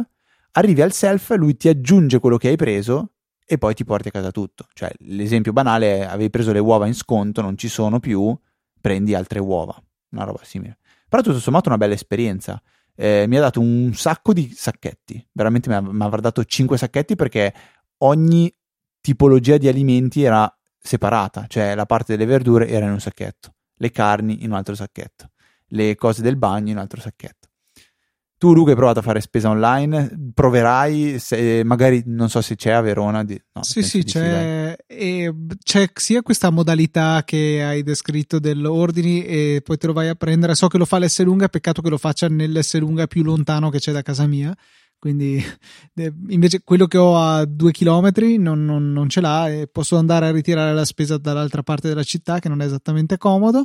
[0.51, 3.11] arrivi al self, lui ti aggiunge quello che hai preso
[3.45, 4.67] e poi ti porti a casa tutto.
[4.73, 8.35] Cioè, l'esempio banale è avevi preso le uova in sconto, non ci sono più,
[8.81, 9.79] prendi altre uova,
[10.11, 10.79] una roba simile.
[11.07, 12.61] Però tutto sommato una bella esperienza.
[12.95, 17.53] Eh, mi ha dato un sacco di sacchetti, veramente mi, avrà dato 5 sacchetti perché
[17.99, 18.53] ogni
[19.01, 23.91] tipologia di alimenti era separata, cioè la parte delle verdure era in un sacchetto, le
[23.91, 25.31] carni in un altro sacchetto,
[25.69, 27.44] le cose del bagno in un altro sacchetto.
[28.45, 30.31] Tu, Luca, hai provato a fare spesa online?
[30.31, 31.17] Proverai?
[31.17, 33.23] Se, magari non so se c'è a Verona.
[33.23, 35.31] Di, no, sì, sì, c'è, sì,
[35.63, 40.53] c'è sia questa modalità che hai descritto dell'ordini e poi te lo vai a prendere.
[40.53, 43.79] So che lo fa l'S lunga, peccato che lo faccia nell'S lunga più lontano che
[43.79, 44.55] c'è da casa mia
[45.05, 45.39] quindi
[46.29, 50.25] invece quello che ho a due chilometri non, non, non, ce l'ha e posso andare
[50.25, 53.63] a ritirare la spesa dall'altra parte della città che non è esattamente comodo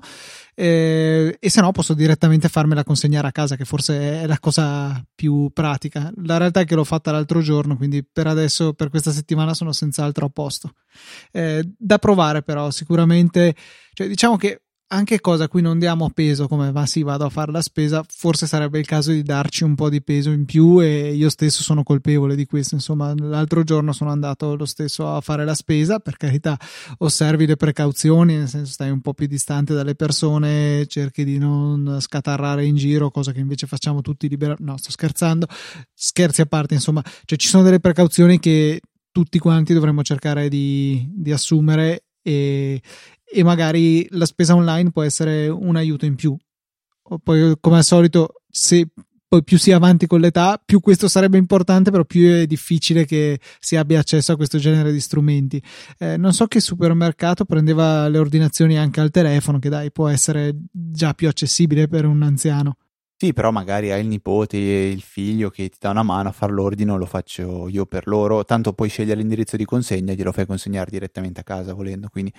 [0.54, 5.02] e, e se no posso direttamente farmela consegnare a casa che forse è la cosa
[5.14, 6.12] più pratica.
[6.24, 9.72] La realtà è che l'ho fatta l'altro giorno quindi per adesso per questa settimana sono
[9.72, 10.72] senz'altro a posto.
[11.32, 13.54] Eh, da provare però sicuramente
[13.94, 14.60] cioè, diciamo che
[14.92, 18.04] anche cosa a cui non diamo peso come ma sì vado a fare la spesa
[18.08, 21.62] forse sarebbe il caso di darci un po' di peso in più e io stesso
[21.62, 22.74] sono colpevole di questo.
[22.74, 26.58] Insomma l'altro giorno sono andato lo stesso a fare la spesa per carità
[26.98, 31.98] osservi le precauzioni nel senso stai un po' più distante dalle persone cerchi di non
[32.00, 35.46] scatarrare in giro cosa che invece facciamo tutti liberamente no sto scherzando
[35.94, 38.80] scherzi a parte insomma cioè ci sono delle precauzioni che
[39.12, 42.80] tutti quanti dovremmo cercare di, di assumere e,
[43.24, 46.36] e magari la spesa online può essere un aiuto in più.
[47.22, 48.88] Poi, come al solito, se
[49.30, 53.04] poi più si è avanti con l'età, più questo sarebbe importante, però più è difficile
[53.04, 55.62] che si abbia accesso a questo genere di strumenti.
[55.98, 60.52] Eh, non so che supermercato prendeva le ordinazioni anche al telefono, che dai, può essere
[60.72, 62.76] già più accessibile per un anziano.
[63.22, 66.52] Sì, però magari hai il nipote, il figlio che ti dà una mano a fare
[66.52, 70.46] l'ordine, lo faccio io per loro, tanto puoi scegliere l'indirizzo di consegna e glielo fai
[70.46, 72.32] consegnare direttamente a casa volendo, quindi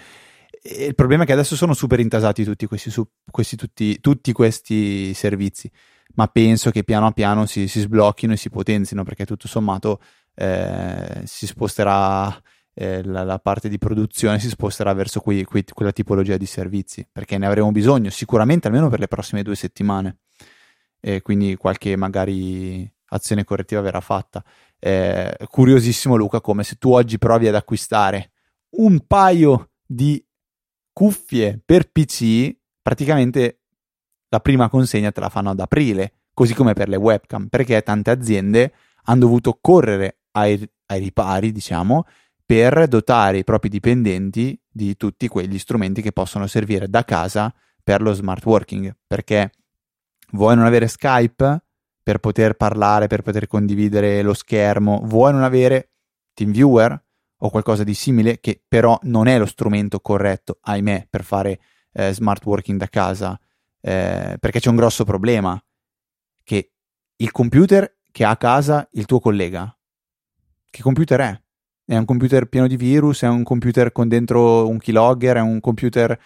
[0.63, 4.31] e il problema è che adesso sono super intasati tutti questi, su, questi, tutti, tutti
[4.31, 5.69] questi servizi,
[6.15, 10.01] ma penso che piano piano si, si sblocchino e si potenzino perché tutto sommato
[10.33, 12.41] eh, si sposterà
[12.73, 17.07] eh, la, la, parte di produzione si sposterà verso quei, quei, quella tipologia di servizi
[17.11, 20.17] perché ne avremo bisogno sicuramente almeno per le prossime due settimane
[21.01, 24.43] e quindi qualche magari azione correttiva verrà fatta.
[24.79, 28.31] Eh, curiosissimo Luca come se tu oggi provi ad acquistare
[28.77, 30.23] un paio di
[30.93, 33.61] cuffie per PC, praticamente
[34.29, 38.11] la prima consegna te la fanno ad aprile, così come per le webcam, perché tante
[38.11, 42.05] aziende hanno dovuto correre ai, ai ripari, diciamo,
[42.45, 48.01] per dotare i propri dipendenti di tutti quegli strumenti che possono servire da casa per
[48.01, 49.51] lo smart working, perché
[50.31, 51.63] vuoi non avere Skype?
[52.03, 55.91] Per poter parlare, per poter condividere lo schermo, vuoi non avere
[56.33, 57.05] TeamViewer?
[57.43, 61.59] O qualcosa di simile che però non è lo strumento corretto, ahimè, per fare
[61.93, 63.39] eh, smart working da casa,
[63.81, 65.59] eh, perché c'è un grosso problema,
[66.43, 66.73] che
[67.15, 69.75] il computer che ha a casa il tuo collega,
[70.69, 71.41] che computer è?
[71.83, 75.59] È un computer pieno di virus, è un computer con dentro un keylogger, è un
[75.59, 76.17] computer...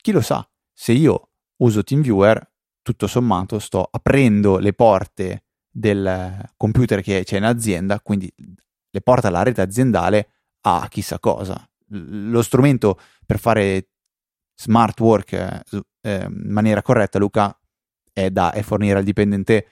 [0.00, 0.48] Chi lo sa?
[0.72, 2.52] Se io uso TeamViewer,
[2.86, 9.26] tutto sommato sto aprendo le porte del computer che c'è in azienda, quindi le porte
[9.26, 10.28] alla rete aziendale
[10.60, 11.68] a chissà cosa.
[11.88, 12.96] Lo strumento
[13.26, 13.88] per fare
[14.54, 15.62] smart work eh,
[16.00, 17.58] eh, in maniera corretta, Luca,
[18.12, 19.66] è, da, è fornire al dipendente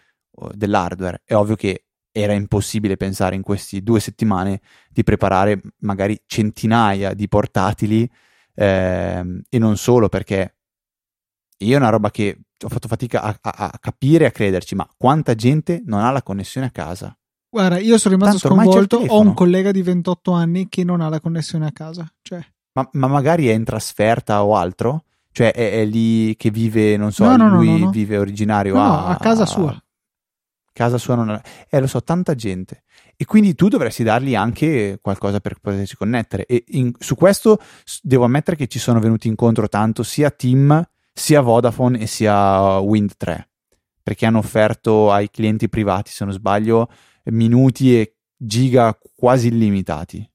[0.53, 1.23] dell'hardware.
[1.25, 7.29] È ovvio che era impossibile pensare in queste due settimane di preparare magari centinaia di
[7.29, 8.11] portatili
[8.55, 10.57] eh, e non solo perché
[11.59, 14.89] io è una roba che ho fatto fatica a, a, a capire a crederci, ma
[14.97, 17.17] quanta gente non ha la connessione a casa?
[17.55, 18.97] Guarda, io sono rimasto Tanto sconvolto.
[19.09, 22.11] Ho un collega di 28 anni che non ha la connessione a casa.
[22.21, 22.45] Cioè.
[22.73, 25.05] Ma, ma magari è in trasferta o altro?
[25.31, 29.07] Cioè è, è lì che vive, non so, no, no, lui no, vive originario a,
[29.07, 29.81] a casa sua.
[30.73, 31.41] Casa sua non è...
[31.69, 32.83] Eh, lo so, tanta gente.
[33.17, 36.47] E quindi tu dovresti dargli anche qualcosa per potersi connettere.
[36.47, 37.61] E in, su questo
[38.03, 43.13] devo ammettere che ci sono venuti incontro tanto sia Tim, sia Vodafone e sia Wind
[43.17, 43.49] 3.
[44.03, 46.91] Perché hanno offerto ai clienti privati, se non sbaglio,
[47.25, 50.29] minuti e giga quasi illimitati.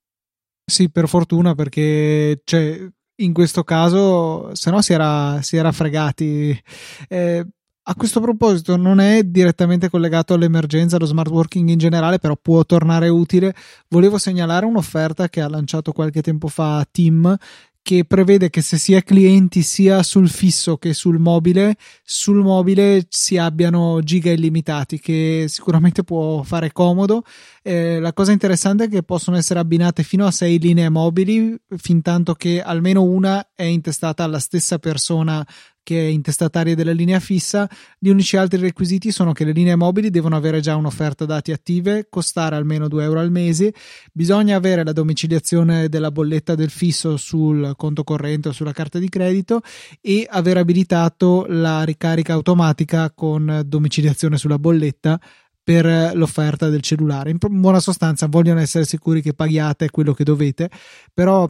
[0.66, 2.80] Sì, per fortuna, perché cioè,
[3.16, 6.60] in questo caso, se no si era, si era fregati.
[7.08, 7.46] Eh,
[7.90, 12.64] a questo proposito, non è direttamente collegato all'emergenza, allo smart working in generale, però può
[12.64, 13.56] tornare utile.
[13.88, 17.36] Volevo segnalare un'offerta che ha lanciato qualche tempo fa Team
[17.82, 23.06] che prevede che se si è clienti sia sul fisso che sul mobile, sul mobile
[23.10, 27.24] si abbiano giga illimitati, che sicuramente può fare comodo.
[27.64, 32.02] Eh, la cosa interessante è che possono essere abbinate fino a sei linee mobili, fin
[32.02, 35.46] tanto che almeno una è intestata alla stessa persona
[35.90, 40.12] che è intestataria della linea fissa, gli unici altri requisiti sono che le linee mobili
[40.12, 43.74] devono avere già un'offerta dati attive, costare almeno 2 euro al mese,
[44.14, 49.10] bisogna avere la domiciliazione della bolletta del fisso sul conto corrente o sulla carta di
[49.10, 49.62] credito
[50.00, 55.20] e aver abilitato la ricarica automatica con domiciliazione sulla bolletta
[55.64, 57.32] per l'offerta del cellulare.
[57.32, 60.70] In buona sostanza vogliono essere sicuri che paghiate quello che dovete,
[61.12, 61.50] però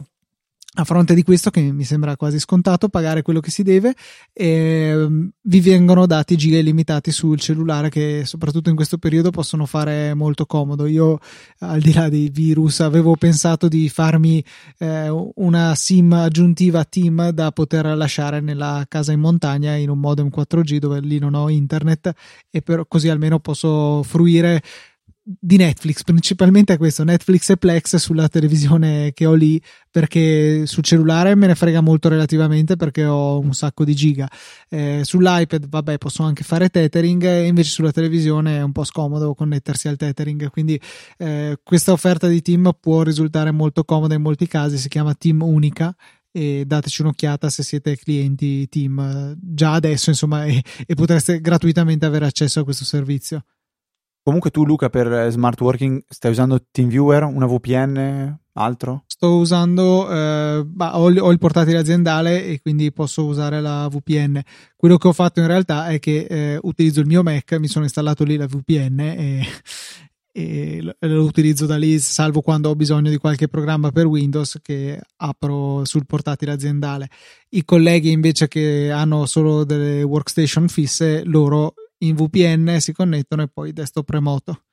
[0.74, 3.92] a fronte di questo, che mi sembra quasi scontato, pagare quello che si deve,
[4.32, 5.04] eh,
[5.42, 10.46] vi vengono dati giga illimitati sul cellulare che soprattutto in questo periodo possono fare molto
[10.46, 10.86] comodo.
[10.86, 11.18] Io,
[11.58, 14.44] al di là dei virus, avevo pensato di farmi
[14.78, 20.28] eh, una SIM aggiuntiva team da poter lasciare nella casa in montagna in un modem
[20.28, 22.12] 4G dove lì non ho internet
[22.48, 24.62] e per, così almeno posso fruire
[25.22, 31.34] di Netflix, principalmente questo, Netflix e Plex sulla televisione che ho lì, perché sul cellulare
[31.34, 34.28] me ne frega molto relativamente perché ho un sacco di giga.
[34.68, 39.88] Eh, sull'iPad, vabbè, posso anche fare tethering, invece sulla televisione è un po' scomodo connettersi
[39.88, 40.80] al tethering, quindi
[41.18, 45.42] eh, questa offerta di team può risultare molto comoda in molti casi, si chiama Team
[45.42, 45.94] Unica
[46.32, 52.26] e dateci un'occhiata se siete clienti team già adesso insomma e, e potreste gratuitamente avere
[52.26, 53.44] accesso a questo servizio
[54.22, 59.04] Comunque tu Luca per eh, smart working stai usando TeamViewer, una VPN, altro?
[59.06, 64.40] Sto usando, eh, bah, ho, ho, il portatile aziendale e quindi posso usare la VPN.
[64.76, 67.84] Quello che ho fatto in realtà è che eh, utilizzo il mio Mac, mi sono
[67.84, 69.46] installato lì la VPN e,
[70.32, 75.00] e lo utilizzo da lì, salvo quando ho bisogno di qualche programma per Windows che
[75.16, 77.08] apro sul portatile aziendale.
[77.50, 83.48] I colleghi invece che hanno solo delle workstation fisse, loro in VPN si connettono e
[83.48, 84.64] poi desktop remoto.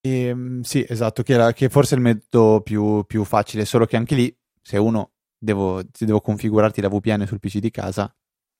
[0.00, 3.86] E, ehm, sì, esatto, che, era, che, forse è il metodo più, più, facile, solo
[3.86, 8.12] che anche lì, se uno devo, se devo configurarti la VPN sul PC di casa,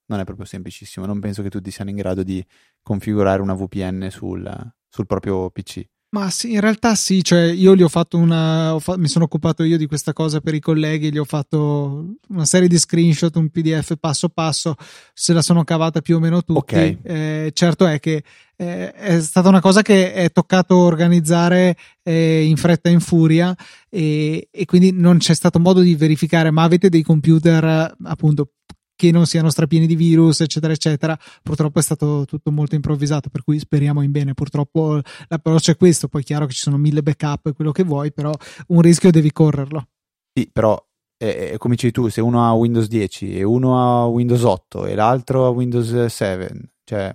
[0.06, 1.06] non è proprio semplicissimo.
[1.06, 2.44] Non penso che tutti siano in grado di
[2.82, 5.86] configurare una VPN sul, sul proprio PC.
[6.10, 9.26] Ma sì, in realtà sì, cioè io gli ho fatto una, ho fa- mi sono
[9.26, 13.36] occupato io di questa cosa per i colleghi, gli ho fatto una serie di screenshot,
[13.36, 14.74] un PDF passo passo,
[15.12, 16.76] se la sono cavata più o meno tutti.
[16.76, 16.98] Okay.
[17.02, 18.24] Eh, certo è che
[18.56, 23.54] eh, è stata una cosa che è toccato organizzare eh, in fretta e in furia
[23.90, 28.52] e, e quindi non c'è stato modo di verificare, ma avete dei computer appunto
[28.98, 31.16] che non siano strapieni di virus, eccetera, eccetera.
[31.40, 34.34] Purtroppo è stato tutto molto improvvisato, per cui speriamo in bene.
[34.34, 37.84] Purtroppo l'approccio è questo, poi è chiaro che ci sono mille backup e quello che
[37.84, 38.32] vuoi, però
[38.68, 39.86] un rischio devi correrlo.
[40.32, 40.84] Sì, però
[41.16, 44.96] eh, come dici tu, se uno ha Windows 10 e uno ha Windows 8 e
[44.96, 47.14] l'altro ha Windows 7, cioè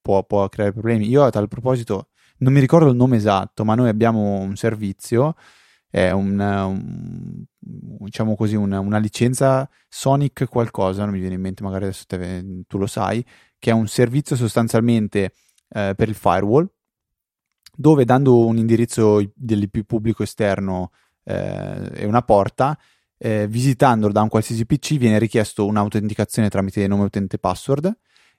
[0.00, 1.08] può, può creare problemi.
[1.08, 2.08] Io a tal proposito
[2.38, 5.36] non mi ricordo il nome esatto, ma noi abbiamo un servizio
[5.90, 11.62] è un, un diciamo così, una, una, licenza Sonic qualcosa, non mi viene in mente,
[11.62, 13.24] magari adesso te, tu lo sai,
[13.58, 15.32] che è un servizio sostanzialmente
[15.70, 16.68] eh, per il firewall,
[17.74, 20.90] dove dando un indirizzo dell'IP pubblico esterno
[21.24, 22.78] eh, e una porta,
[23.18, 27.98] eh, visitandolo da un qualsiasi PC viene richiesto un'autenticazione tramite nome utente e password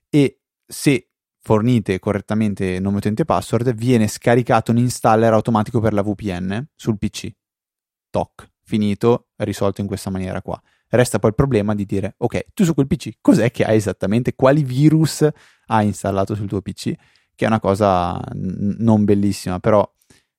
[0.10, 1.10] e se
[1.42, 6.98] fornite correttamente nome utente e password viene scaricato un installer automatico per la VPN sul
[6.98, 7.39] PC.
[8.10, 10.62] Toc, finito, risolto in questa maniera qua.
[10.88, 14.34] Resta poi il problema di dire, ok, tu su quel PC cos'è che hai esattamente?
[14.36, 15.28] Quali virus
[15.68, 16.94] hai installato sul tuo PC?
[17.36, 19.88] Che è una cosa n- non bellissima, però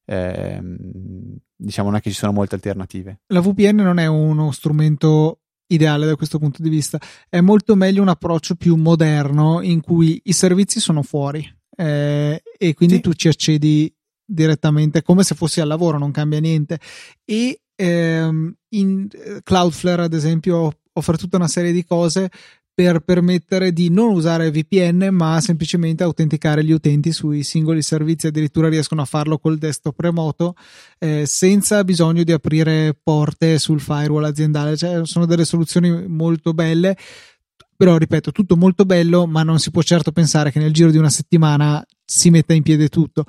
[0.07, 3.21] ehm, diciamo non è che ci sono molte alternative.
[3.29, 6.99] La VPN non è uno strumento ideale da questo punto di vista,
[7.29, 12.75] è molto meglio un approccio più moderno in cui i servizi sono fuori eh, e
[12.75, 13.01] quindi sì.
[13.01, 13.95] tu ci accedi
[14.31, 16.78] direttamente come se fossi al lavoro, non cambia niente.
[17.24, 22.31] E ehm, in eh, Cloudflare, ad esempio, offre tutta una serie di cose
[22.72, 28.28] per permettere di non usare VPN ma semplicemente autenticare gli utenti sui singoli servizi.
[28.28, 30.55] Addirittura riescono a farlo col desktop remoto
[30.99, 34.76] eh, senza bisogno di aprire porte sul firewall aziendale.
[34.76, 36.97] Cioè, sono delle soluzioni molto belle
[37.81, 40.99] però ripeto tutto molto bello ma non si può certo pensare che nel giro di
[40.99, 43.24] una settimana si metta in piedi tutto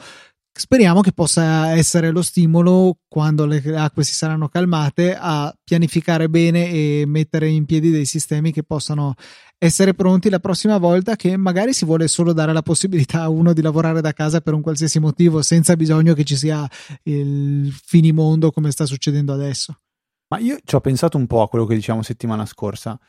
[0.54, 6.70] Speriamo che possa essere lo stimolo quando le acque si saranno calmate a pianificare bene
[6.70, 9.16] e mettere in piedi dei sistemi che possano
[9.58, 13.54] essere pronti la prossima volta che magari si vuole solo dare la possibilità a uno
[13.54, 16.68] di lavorare da casa per un qualsiasi motivo senza bisogno che ci sia
[17.04, 19.80] il finimondo come sta succedendo adesso.
[20.28, 23.00] Ma io ci ho pensato un po' a quello che diciamo settimana scorsa.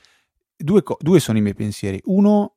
[0.57, 2.01] Due, co- due sono i miei pensieri.
[2.05, 2.57] Uno,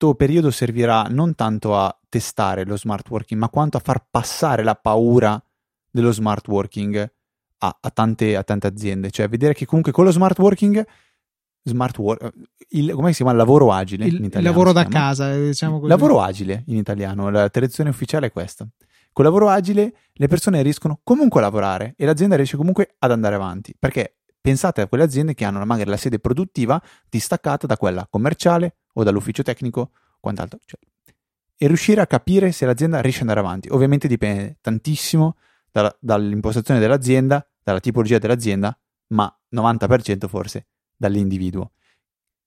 [0.00, 4.62] questo periodo servirà non tanto a testare lo smart working, ma quanto a far passare
[4.62, 5.42] la paura
[5.90, 7.12] dello smart working
[7.58, 9.10] a, a, tante, a tante, aziende.
[9.10, 10.82] Cioè, vedere che comunque con lo smart working,
[11.64, 12.32] smart work,
[12.70, 13.32] il, come si chiama?
[13.32, 14.48] Il lavoro agile il, in italiano.
[14.48, 15.90] Il lavoro da casa, eh, diciamo così.
[15.90, 18.66] Lavoro agile in italiano, la traduzione ufficiale è questa.
[19.12, 23.34] Con lavoro agile le persone riescono comunque a lavorare e l'azienda riesce comunque ad andare
[23.34, 23.74] avanti.
[23.78, 28.76] Perché pensate a quelle aziende che hanno magari la sede produttiva distaccata da quella commerciale
[28.94, 30.58] o dall'ufficio tecnico, quant'altro.
[30.64, 30.78] Cioè,
[31.62, 33.68] e riuscire a capire se l'azienda riesce ad andare avanti.
[33.70, 35.36] Ovviamente dipende tantissimo
[35.70, 38.74] da, dall'impostazione dell'azienda, dalla tipologia dell'azienda,
[39.08, 41.72] ma 90% forse dall'individuo.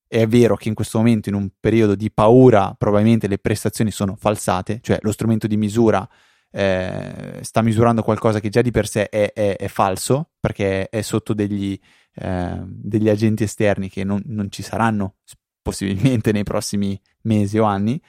[0.08, 4.16] È vero che in questo momento, in un periodo di paura, probabilmente le prestazioni sono
[4.16, 6.08] falsate, cioè lo strumento di misura
[6.56, 11.02] eh, sta misurando qualcosa che già di per sé è, è, è falso, perché è
[11.02, 11.76] sotto degli,
[12.14, 15.16] eh, degli agenti esterni che non, non ci saranno
[15.60, 18.00] possibilmente nei prossimi mesi o anni.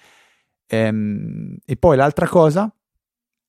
[0.68, 2.72] Ehm, e poi l'altra cosa,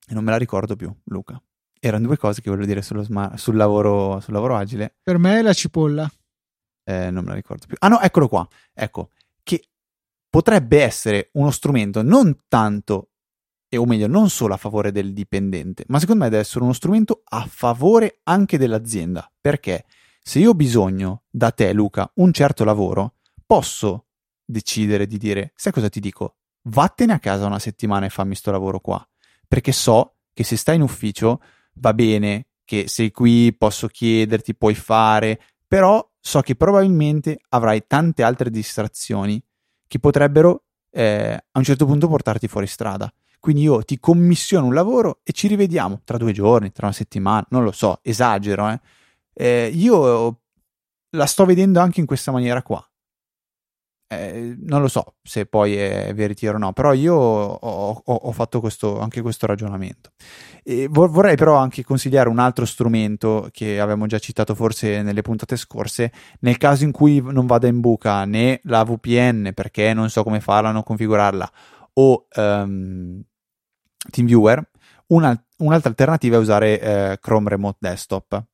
[0.09, 1.39] non me la ricordo più, Luca.
[1.79, 4.97] Erano due cose che volevo dire smart, sul, lavoro, sul lavoro agile.
[5.03, 6.11] Per me è la cipolla.
[6.85, 7.77] Eh, non me la ricordo più.
[7.81, 8.49] Ah no, eccolo qua.
[8.73, 9.11] Ecco,
[9.43, 9.63] che
[10.31, 13.11] potrebbe essere uno strumento non tanto,
[13.75, 17.23] o meglio, non solo a favore del dipendente, ma secondo me deve essere uno strumento
[17.25, 19.31] a favore anche dell'azienda.
[19.41, 19.85] Perché
[20.23, 23.15] se io ho bisogno da te, Luca, un certo lavoro,
[23.45, 24.07] posso
[24.45, 26.37] decidere di dire, sai cosa ti dico?
[26.63, 29.07] Vattene a casa una settimana e fammi sto lavoro qua,
[29.47, 31.41] perché so che se stai in ufficio
[31.75, 38.23] va bene, che sei qui, posso chiederti, puoi fare, però so che probabilmente avrai tante
[38.23, 39.43] altre distrazioni
[39.87, 43.13] che potrebbero eh, a un certo punto portarti fuori strada.
[43.41, 47.47] Quindi io ti commissiono un lavoro e ci rivediamo tra due giorni, tra una settimana,
[47.51, 48.69] non lo so, esagero.
[48.71, 48.81] Eh.
[49.33, 50.41] Eh, io
[51.11, 52.85] la sto vedendo anche in questa maniera qua.
[54.09, 58.33] Eh, non lo so se poi è veritiero o no, però io ho, ho, ho
[58.33, 60.11] fatto questo, anche questo ragionamento.
[60.63, 65.57] E vorrei però anche consigliare un altro strumento che avevamo già citato forse nelle puntate
[65.57, 70.23] scorse, nel caso in cui non vada in buca né la VPN perché non so
[70.23, 71.51] come farla, non configurarla,
[71.99, 73.23] o um,
[74.11, 74.71] TeamViewer,
[75.09, 78.45] una, un'altra alternativa è usare eh, Chrome Remote Desktop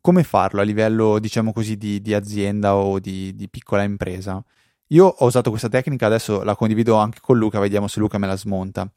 [0.00, 4.42] come farlo a livello, diciamo così, di, di azienda o di, di, piccola impresa?
[4.88, 8.26] Io ho usato questa tecnica, adesso la condivido anche con Luca, vediamo se Luca me
[8.26, 8.90] la smonta.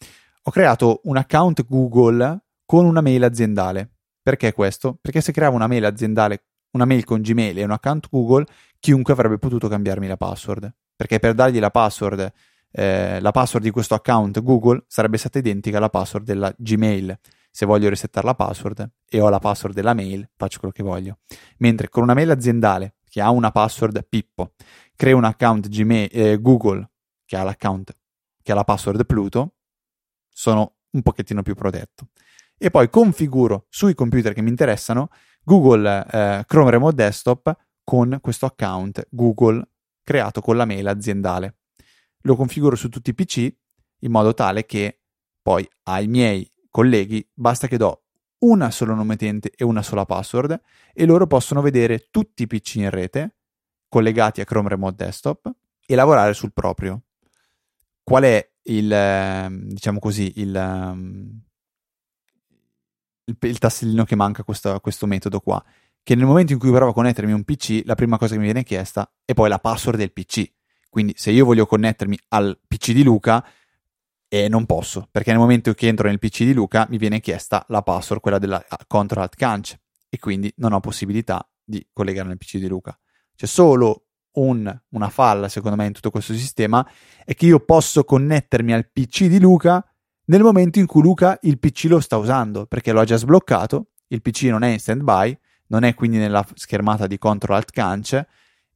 [0.43, 3.89] Ho creato un account Google con una mail aziendale.
[4.22, 4.97] Perché questo?
[5.01, 8.45] Perché se creavo una mail aziendale, una mail con Gmail e un account Google,
[8.80, 10.74] chiunque avrebbe potuto cambiarmi la password.
[10.95, 12.32] Perché per dargli la password,
[12.72, 17.18] eh, la password di questo account Google sarebbe stata identica alla password della Gmail.
[17.49, 21.20] Se voglio resettare la password e ho la password della mail, faccio quello che voglio.
[21.57, 24.53] Mentre con una mail aziendale che ha una password Pippo
[24.95, 26.89] creo un account Gmail, eh, Google
[27.26, 27.95] che ha l'account,
[28.41, 29.55] che ha la password Pluto,
[30.30, 32.09] sono un pochettino più protetto.
[32.57, 35.09] E poi configuro sui computer che mi interessano
[35.43, 39.68] Google eh, Chrome Remote Desktop con questo account Google
[40.03, 41.55] creato con la mail aziendale.
[42.22, 43.53] Lo configuro su tutti i PC
[44.01, 45.01] in modo tale che
[45.41, 48.03] poi ai miei colleghi basta che do
[48.39, 50.61] una sola nome utente e una sola password
[50.93, 53.38] e loro possono vedere tutti i PC in rete
[53.88, 55.51] collegati a Chrome Remote Desktop
[55.86, 57.03] e lavorare sul proprio.
[58.03, 61.41] Qual è il, ehm, diciamo così, il, ehm,
[63.26, 65.63] il, il tassellino che manca a questo, questo metodo qua?
[66.03, 68.45] Che nel momento in cui provo a connettermi un PC, la prima cosa che mi
[68.45, 70.53] viene chiesta è poi la password del PC.
[70.98, 73.45] Quindi se io voglio connettermi al PC di Luca,
[74.28, 77.64] e non posso, perché nel momento che entro nel PC di Luca mi viene chiesta
[77.68, 79.80] la password, quella della Control Alt
[80.10, 82.98] e quindi non ho possibilità di collegare nel PC di Luca.
[83.36, 86.84] C'è solo un, una falla, secondo me, in tutto questo sistema,
[87.24, 89.88] è che io posso connettermi al PC di Luca
[90.26, 94.24] nel momento in cui Luca il PC lo sta usando, perché l'ho già sbloccato, il
[94.24, 95.38] PC non è in standby,
[95.68, 98.26] non è quindi nella schermata di Control Alt Canc,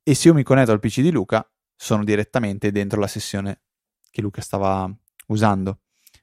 [0.04, 1.44] e se io mi connetto al PC di Luca,
[1.82, 3.62] sono direttamente dentro la sessione
[4.12, 4.88] che Luca stava
[5.28, 5.80] usando.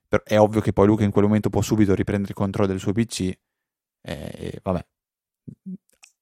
[0.06, 2.78] Però è ovvio che poi Luca in quel momento può subito riprendere il controllo del
[2.78, 3.38] suo PC e,
[4.02, 4.86] e vabbè.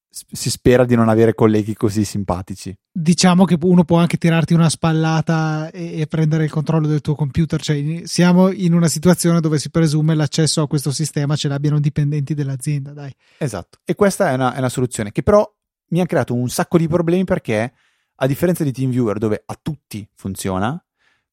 [0.09, 2.75] Si spera di non avere colleghi così simpatici.
[2.91, 7.15] Diciamo che uno può anche tirarti una spallata e, e prendere il controllo del tuo
[7.15, 7.61] computer.
[7.61, 12.33] Cioè, siamo in una situazione dove si presume l'accesso a questo sistema ce l'abbiano dipendenti
[12.33, 13.15] dell'azienda, dai.
[13.37, 13.81] Esatto.
[13.85, 15.47] E questa è una, è una soluzione che però
[15.89, 17.75] mi ha creato un sacco di problemi perché,
[18.17, 20.81] a differenza di TeamViewer, dove a tutti funziona,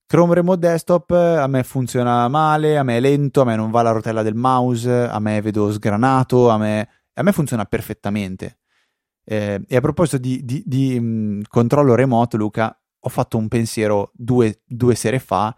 [0.05, 3.81] Chrome Remote Desktop a me funziona male, a me è lento, a me non va
[3.81, 8.59] la rotella del mouse, a me vedo sgranato, a me, a me funziona perfettamente.
[9.23, 13.47] Eh, e a proposito di, di, di mh, mm, controllo remoto, Luca, ho fatto un
[13.47, 15.55] pensiero due, due sere fa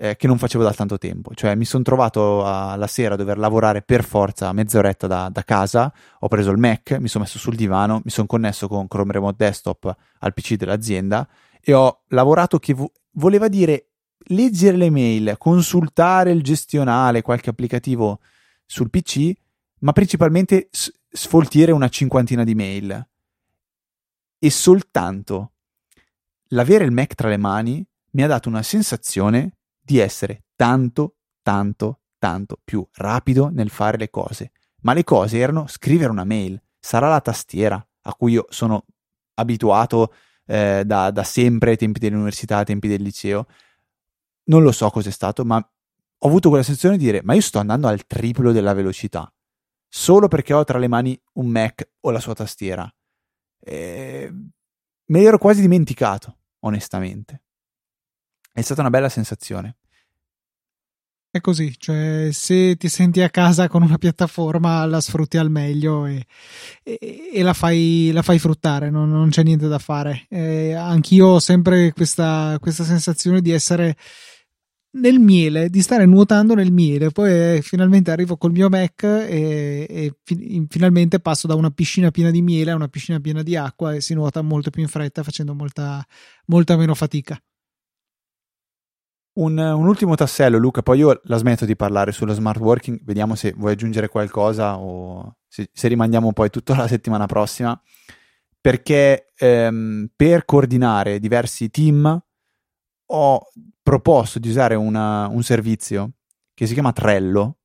[0.00, 1.34] eh, che non facevo da tanto tempo.
[1.34, 5.92] Cioè, mi sono trovato alla sera a dover lavorare per forza mezz'oretta da, da, casa.
[6.20, 9.44] Ho preso il Mac, mi sono messo sul divano, mi sono connesso con Chrome Remote
[9.44, 11.28] Desktop al PC dell'azienda
[11.60, 13.88] e ho lavorato che vo- voleva dire
[14.30, 18.20] leggere le mail, consultare il gestionale, qualche applicativo
[18.64, 19.32] sul PC,
[19.80, 23.08] ma principalmente s- sfoltire una cinquantina di mail.
[24.38, 25.52] E soltanto
[26.50, 29.57] l'avere il Mac tra le mani mi ha dato una sensazione
[29.88, 34.52] di essere tanto, tanto, tanto più rapido nel fare le cose.
[34.82, 38.84] Ma le cose erano scrivere una mail, sarà la tastiera a cui io sono
[39.34, 40.12] abituato
[40.44, 43.46] eh, da, da, sempre, ai tempi dell'università, ai tempi del liceo.
[44.44, 47.58] Non lo so cos'è stato, ma ho avuto quella sensazione di dire: Ma io sto
[47.58, 49.32] andando al triplo della velocità
[49.88, 52.92] solo perché ho tra le mani un Mac o la sua tastiera.
[53.58, 54.30] E
[55.06, 57.44] me l'ero quasi dimenticato, onestamente.
[58.58, 59.76] È stata una bella sensazione.
[61.30, 66.06] È così, cioè se ti senti a casa con una piattaforma la sfrutti al meglio
[66.06, 66.26] e,
[66.82, 70.26] e, e la, fai, la, fai, fruttare, non, non c'è niente da fare.
[70.28, 73.96] Eh, anch'io ho sempre questa, questa, sensazione di essere
[74.96, 79.86] nel miele, di stare nuotando nel miele, poi eh, finalmente arrivo col mio Mac e,
[79.88, 83.54] e fi- finalmente passo da una piscina piena di miele a una piscina piena di
[83.54, 86.04] acqua e si nuota molto più in fretta facendo molta,
[86.46, 87.40] molta meno fatica.
[89.38, 93.36] Un, un, ultimo tassello, Luca, poi io la smetto di parlare sullo smart working, vediamo
[93.36, 97.80] se vuoi aggiungere qualcosa o se, se rimandiamo poi tutta la settimana prossima,
[98.60, 102.20] perché ehm, per coordinare diversi team
[103.10, 103.48] ho
[103.80, 106.14] proposto di usare una, un servizio
[106.52, 107.58] che si chiama Trello,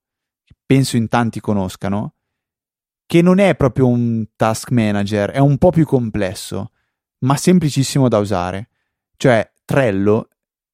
[0.43, 2.13] che penso in tanti conoscano,
[3.07, 6.69] che non è proprio un task manager, è un po' più complesso,
[7.21, 8.69] ma semplicissimo da usare.
[9.17, 10.27] Cioè, Trello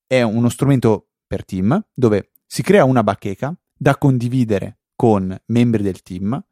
[0.10, 6.02] è uno strumento per team dove si crea una bacheca da condividere con membri del
[6.02, 6.44] team.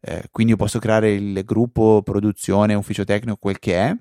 [0.00, 3.96] Eh, quindi io posso creare il gruppo, produzione, ufficio tecnico, quel che è.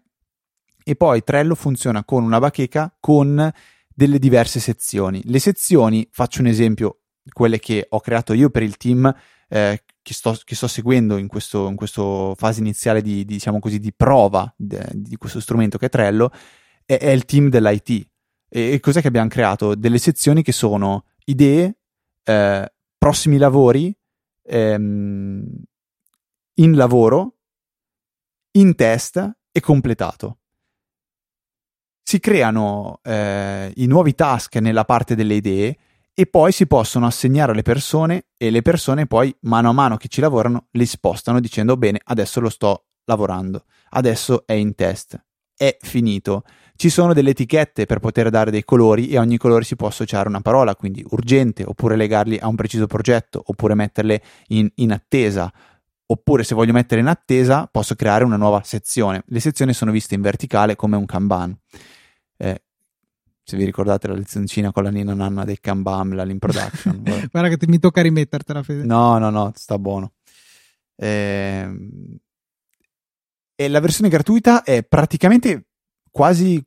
[0.83, 3.51] E poi Trello funziona con una bacheca con
[3.87, 5.21] delle diverse sezioni.
[5.25, 9.13] Le sezioni, faccio un esempio, quelle che ho creato io per il team
[9.47, 13.93] eh, che, sto, che, sto, seguendo in questa fase iniziale di, di, diciamo così, di
[13.93, 16.31] prova di, di, questo strumento che è Trello,
[16.83, 18.07] è, è il team dell'IT.
[18.49, 19.75] E, cos'è che abbiamo creato?
[19.75, 21.77] Delle sezioni che sono idee,
[22.23, 23.95] eh, prossimi lavori,
[24.43, 25.45] ehm,
[26.55, 27.35] in lavoro,
[28.51, 30.39] in test e completato.
[32.01, 35.77] Si creano eh, i nuovi task nella parte delle idee
[36.13, 40.07] e poi si possono assegnare alle persone e le persone poi mano a mano che
[40.07, 45.21] ci lavorano li spostano dicendo bene adesso lo sto lavorando, adesso è in test,
[45.55, 46.43] è finito
[46.78, 49.88] ci sono delle etichette per poter dare dei colori e a ogni colore si può
[49.88, 54.91] associare una parola, quindi urgente, oppure legarli a un preciso progetto, oppure metterle in, in
[54.91, 55.51] attesa.
[56.09, 59.23] Oppure se voglio mettere in attesa posso creare una nuova sezione.
[59.25, 61.57] Le sezioni sono viste in verticale come un Kanban.
[62.38, 62.61] Eh,
[63.43, 67.01] se vi ricordate la lezioncina con la Nina Nanna dei Kambam, la Lean Production.
[67.32, 68.84] Guarda che ti, mi tocca rimettertela, Fede.
[68.84, 70.11] No, no, no, sta buono.
[70.95, 71.69] Eh,
[73.59, 75.66] e la versione gratuita è praticamente
[76.18, 76.59] quasi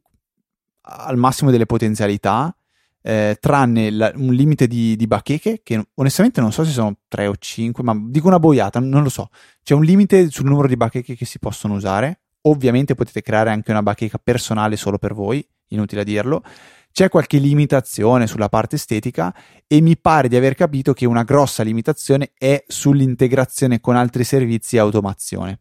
[0.82, 2.54] al massimo delle potenzialità,
[3.02, 7.26] eh, tranne la, un limite di, di, bacheche, che onestamente non so se sono 3
[7.26, 9.28] o 5, ma dico una boiata, non lo so.
[9.64, 12.20] C'è un limite sul numero di bacheche che si possono usare.
[12.42, 16.44] Ovviamente potete creare anche una bacheca personale solo per voi, inutile dirlo.
[16.92, 19.34] C'è qualche limitazione sulla parte estetica
[19.66, 24.76] e mi pare di aver capito che una grossa limitazione è sull'integrazione con altri servizi
[24.76, 25.60] e automazione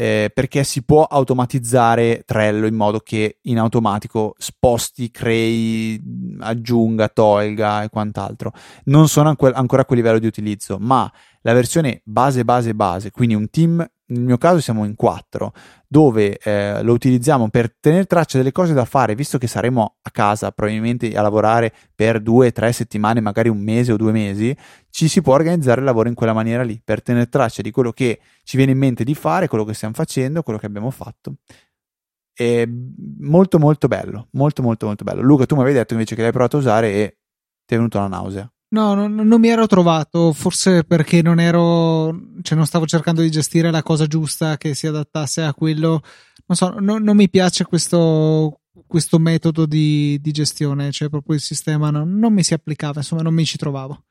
[0.00, 6.00] eh, perché si può automatizzare Trello in modo che in automatico sposti, crei,
[6.38, 8.52] aggiunga, tolga e quant'altro.
[8.84, 13.34] Non sono ancora a quel livello di utilizzo, ma la versione base, base, base, quindi
[13.34, 15.52] un team nel mio caso siamo in quattro,
[15.86, 20.10] dove eh, lo utilizziamo per tenere traccia delle cose da fare, visto che saremo a
[20.10, 24.56] casa probabilmente a lavorare per due, tre settimane, magari un mese o due mesi,
[24.90, 27.92] ci si può organizzare il lavoro in quella maniera lì, per tenere traccia di quello
[27.92, 31.34] che ci viene in mente di fare, quello che stiamo facendo, quello che abbiamo fatto.
[32.32, 32.64] È
[33.18, 35.20] molto molto bello, molto molto molto bello.
[35.22, 37.18] Luca, tu mi avevi detto invece che l'hai provato a usare e
[37.66, 38.50] ti è venuta una nausea.
[38.70, 43.30] No, non, non, mi ero trovato, forse perché non ero, cioè non stavo cercando di
[43.30, 46.02] gestire la cosa giusta che si adattasse a quello.
[46.46, 51.40] Non so, no, non mi piace questo, questo metodo di, di, gestione, cioè proprio il
[51.40, 54.04] sistema non, non, mi si applicava, insomma, non mi ci trovavo.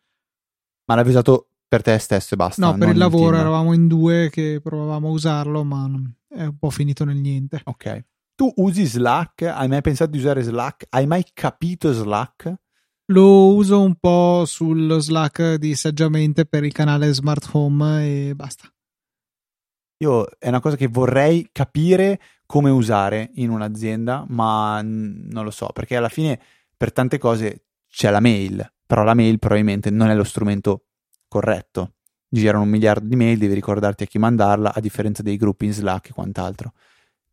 [0.85, 2.65] Ma l'avevi usato per te stesso e basta?
[2.65, 3.41] No, per il lavoro team.
[3.41, 5.87] eravamo in due che provavamo a usarlo, ma
[6.29, 7.61] è un po' finito nel niente.
[7.65, 8.05] Ok.
[8.33, 9.43] Tu usi Slack?
[9.43, 10.85] Hai mai pensato di usare Slack?
[10.89, 12.55] Hai mai capito Slack?
[13.11, 18.69] Lo uso un po' sullo Slack di saggiamente per il canale Smart Home e basta.
[19.99, 25.67] Io è una cosa che vorrei capire come usare in un'azienda, ma non lo so,
[25.67, 26.37] perché alla fine
[26.75, 30.87] per tante cose c'è la mail, però la mail probabilmente non è lo strumento
[31.29, 31.93] corretto.
[32.27, 35.71] Girano un miliardo di mail, devi ricordarti a chi mandarla, a differenza dei gruppi in
[35.71, 36.73] Slack e quant'altro.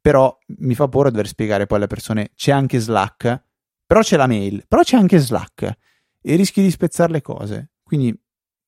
[0.01, 3.44] Però mi fa paura dover spiegare poi alle persone c'è anche Slack,
[3.87, 5.77] però c'è la mail, però c'è anche Slack
[6.21, 7.71] e rischi di spezzare le cose.
[7.83, 8.17] Quindi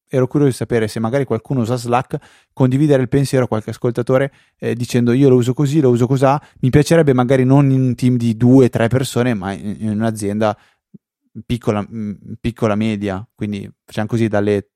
[0.09, 2.17] ero curioso di sapere se magari qualcuno usa Slack,
[2.53, 6.27] condividere il pensiero a qualche ascoltatore eh, dicendo io lo uso così, lo uso così.
[6.61, 10.57] Mi piacerebbe magari non in un team di due, tre persone, ma in, in un'azienda
[11.45, 13.27] piccola, mm, piccola, media.
[13.35, 14.71] Quindi facciamo così dalle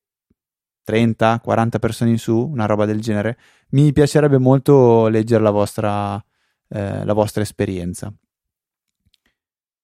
[0.83, 3.39] 30, 40 persone in su, una roba del genere.
[3.71, 6.23] Mi piacerebbe molto leggere la vostra,
[6.69, 8.13] eh, la vostra esperienza.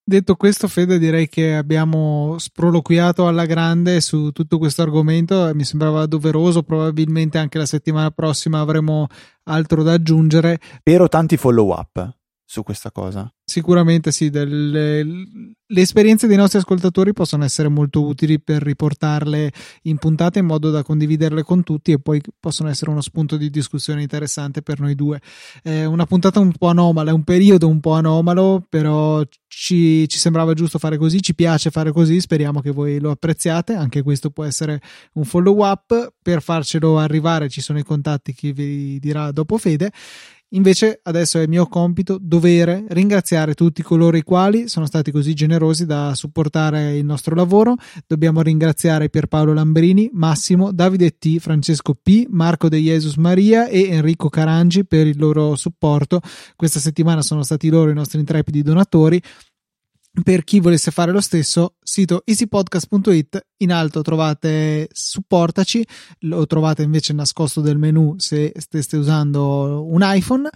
[0.09, 5.51] Detto questo, Fede, direi che abbiamo sproloquiato alla grande su tutto questo argomento.
[5.53, 6.63] Mi sembrava doveroso.
[6.63, 9.09] Probabilmente anche la settimana prossima avremo
[9.47, 10.61] altro da aggiungere.
[10.79, 12.09] Spero tanti follow up
[12.45, 13.29] su questa cosa.
[13.49, 19.99] Sicuramente sì, delle, le esperienze dei nostri ascoltatori possono essere molto utili per riportarle in
[19.99, 24.03] puntata in modo da condividerle con tutti e poi possono essere uno spunto di discussione
[24.03, 25.21] interessante per noi due.
[25.63, 30.19] È una puntata un po' anomala, è un periodo un po' anomalo, però ci, ci
[30.19, 34.31] sembrava giusto fare così, ci piace fare così, speriamo che voi lo apprezziate, anche questo
[34.31, 34.81] può essere
[35.13, 39.93] un follow up, per farcelo arrivare ci sono i contatti che vi dirà dopo Fede
[40.51, 45.87] Invece adesso è mio compito, dovere, ringraziare tutti coloro i quali sono stati così generosi
[45.87, 47.77] da supportare il nostro lavoro.
[48.07, 54.29] Dobbiamo ringraziare Pierpaolo Lambrini, Massimo, Davide T, Francesco P, Marco De Jesus Maria e Enrico
[54.29, 56.21] Carangi per il loro supporto.
[56.55, 59.21] Questa settimana sono stati loro i nostri intrepidi donatori
[60.23, 65.87] per chi volesse fare lo stesso, sito easypodcast.it, in alto trovate supportaci,
[66.21, 70.49] lo trovate invece nascosto del menu se steste usando un iPhone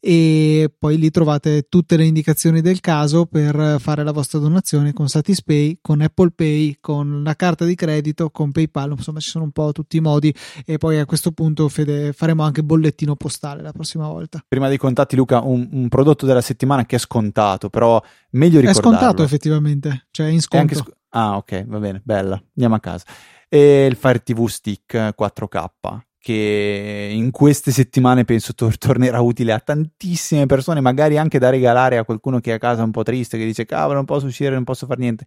[0.00, 5.08] e poi lì trovate tutte le indicazioni del caso per fare la vostra donazione con
[5.08, 9.52] Satispay, con Apple Pay, con la carta di credito, con PayPal, insomma ci sono un
[9.52, 10.34] po' tutti i modi
[10.64, 14.42] e poi a questo punto Fede, faremo anche bollettino postale la prossima volta.
[14.46, 18.90] Prima dei contatti Luca, un, un prodotto della settimana che è scontato, però meglio ricordarlo.
[18.90, 20.96] È scontato effettivamente, cioè in sconto.
[21.10, 23.04] Ah ok, va bene, bella, andiamo a casa.
[23.48, 29.60] E il Fire TV Stick 4K che in queste settimane penso tor- tornerà utile a
[29.60, 33.38] tantissime persone, magari anche da regalare a qualcuno che è a casa un po' triste,
[33.38, 35.24] che dice cavolo non posso uscire, non posso fare niente.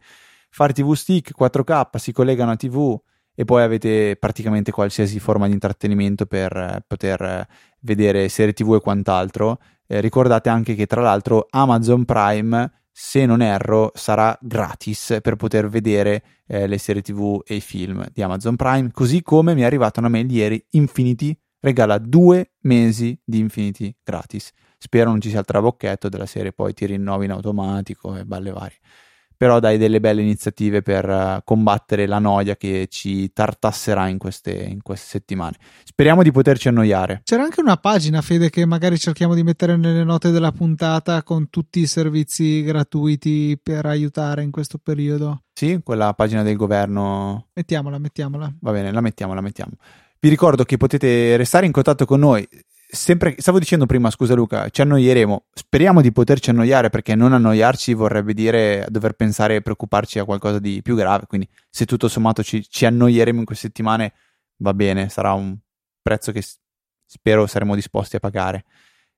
[0.50, 3.00] Fare TV Stick 4K, si collegano a TV
[3.34, 7.48] e poi avete praticamente qualsiasi forma di intrattenimento per eh, poter eh,
[7.80, 9.60] vedere serie TV e quant'altro.
[9.88, 15.70] Eh, ricordate anche che tra l'altro Amazon Prime se non erro, sarà gratis per poter
[15.70, 18.92] vedere eh, le serie TV e i film di Amazon Prime.
[18.92, 24.52] Così come mi è arrivata una mail ieri: Infinity regala due mesi di Infinity gratis.
[24.78, 28.52] Spero non ci sia il trabocchetto della serie, poi ti rinnovi in automatico e balle
[28.52, 28.78] varie.
[29.42, 34.52] Però dai delle belle iniziative per uh, combattere la noia che ci tartasserà in queste,
[34.52, 35.56] in queste, settimane.
[35.84, 37.22] Speriamo di poterci annoiare.
[37.24, 41.50] C'era anche una pagina, Fede, che magari cerchiamo di mettere nelle note della puntata con
[41.50, 45.42] tutti i servizi gratuiti per aiutare in questo periodo.
[45.54, 47.48] Sì, quella pagina del governo.
[47.54, 48.58] Mettiamola, mettiamola.
[48.60, 49.72] Va bene, la mettiamo, la mettiamo.
[50.20, 52.48] Vi ricordo che potete restare in contatto con noi
[52.92, 55.46] sempre, stavo dicendo prima, scusa Luca, ci annoieremo.
[55.54, 60.60] Speriamo di poterci annoiare perché non annoiarci vorrebbe dire dover pensare e preoccuparci a qualcosa
[60.60, 61.26] di più grave.
[61.28, 64.14] Quindi, se tutto sommato ci, ci annoieremo in queste settimane,
[64.58, 65.58] va bene, sarà un
[66.02, 66.44] prezzo che
[67.06, 68.66] spero saremo disposti a pagare.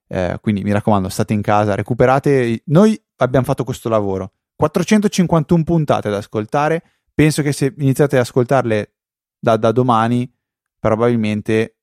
[0.08, 2.62] Eh, quindi mi raccomando, state in casa, recuperate.
[2.66, 4.34] Noi abbiamo fatto questo lavoro.
[4.56, 6.84] 451 puntate da ascoltare.
[7.14, 8.94] Penso che se iniziate ad ascoltarle
[9.40, 10.32] da, da domani,
[10.80, 11.78] probabilmente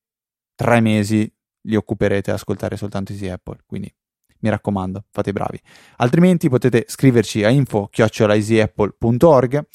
[0.54, 1.32] tre mesi
[1.62, 3.58] li occuperete ad ascoltare soltanto Easy Apple.
[3.66, 3.92] Quindi
[4.40, 5.60] mi raccomando, fate bravi.
[5.96, 9.66] Altrimenti potete scriverci a info-easyapple.org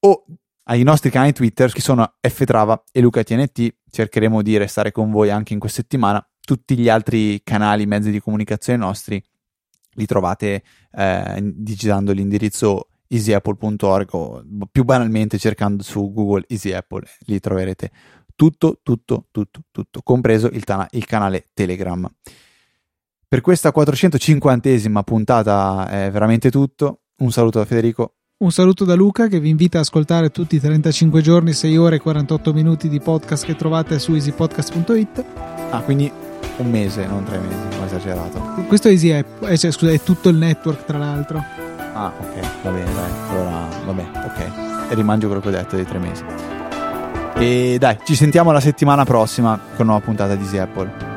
[0.00, 0.24] o
[0.64, 3.74] ai nostri canali Twitter che sono ftrava e lucatnt.
[3.90, 6.24] Cercheremo di restare con voi anche in questa settimana.
[6.40, 9.22] Tutti gli altri canali, mezzi di comunicazione nostri
[9.94, 17.40] li trovate eh, digitando l'indirizzo easyapple.org o più banalmente cercando su Google Easy Apple, li
[17.40, 17.90] troverete
[18.34, 22.08] tutto, tutto, tutto, tutto, compreso il, tana- il canale Telegram.
[23.28, 27.02] Per questa 450esima puntata è veramente tutto.
[27.22, 28.16] Un saluto da Federico.
[28.42, 31.96] Un saluto da Luca che vi invita ad ascoltare tutti i 35 giorni, 6 ore
[31.96, 35.24] e 48 minuti di podcast che trovate su easypodcast.it.
[35.70, 36.12] Ah, quindi
[36.56, 38.40] un mese, non tre mesi, ho esagerato.
[38.66, 41.38] Questo è Easy App, eh, cioè, scusa, è tutto il network tra l'altro.
[41.94, 43.10] Ah, ok, va bene, dai.
[43.30, 44.90] Allora, vabbè, ok.
[44.90, 46.24] E rimangio quello che ho detto dei tre mesi.
[47.36, 51.11] E dai, ci sentiamo la settimana prossima con una nuova puntata di Easy Apple.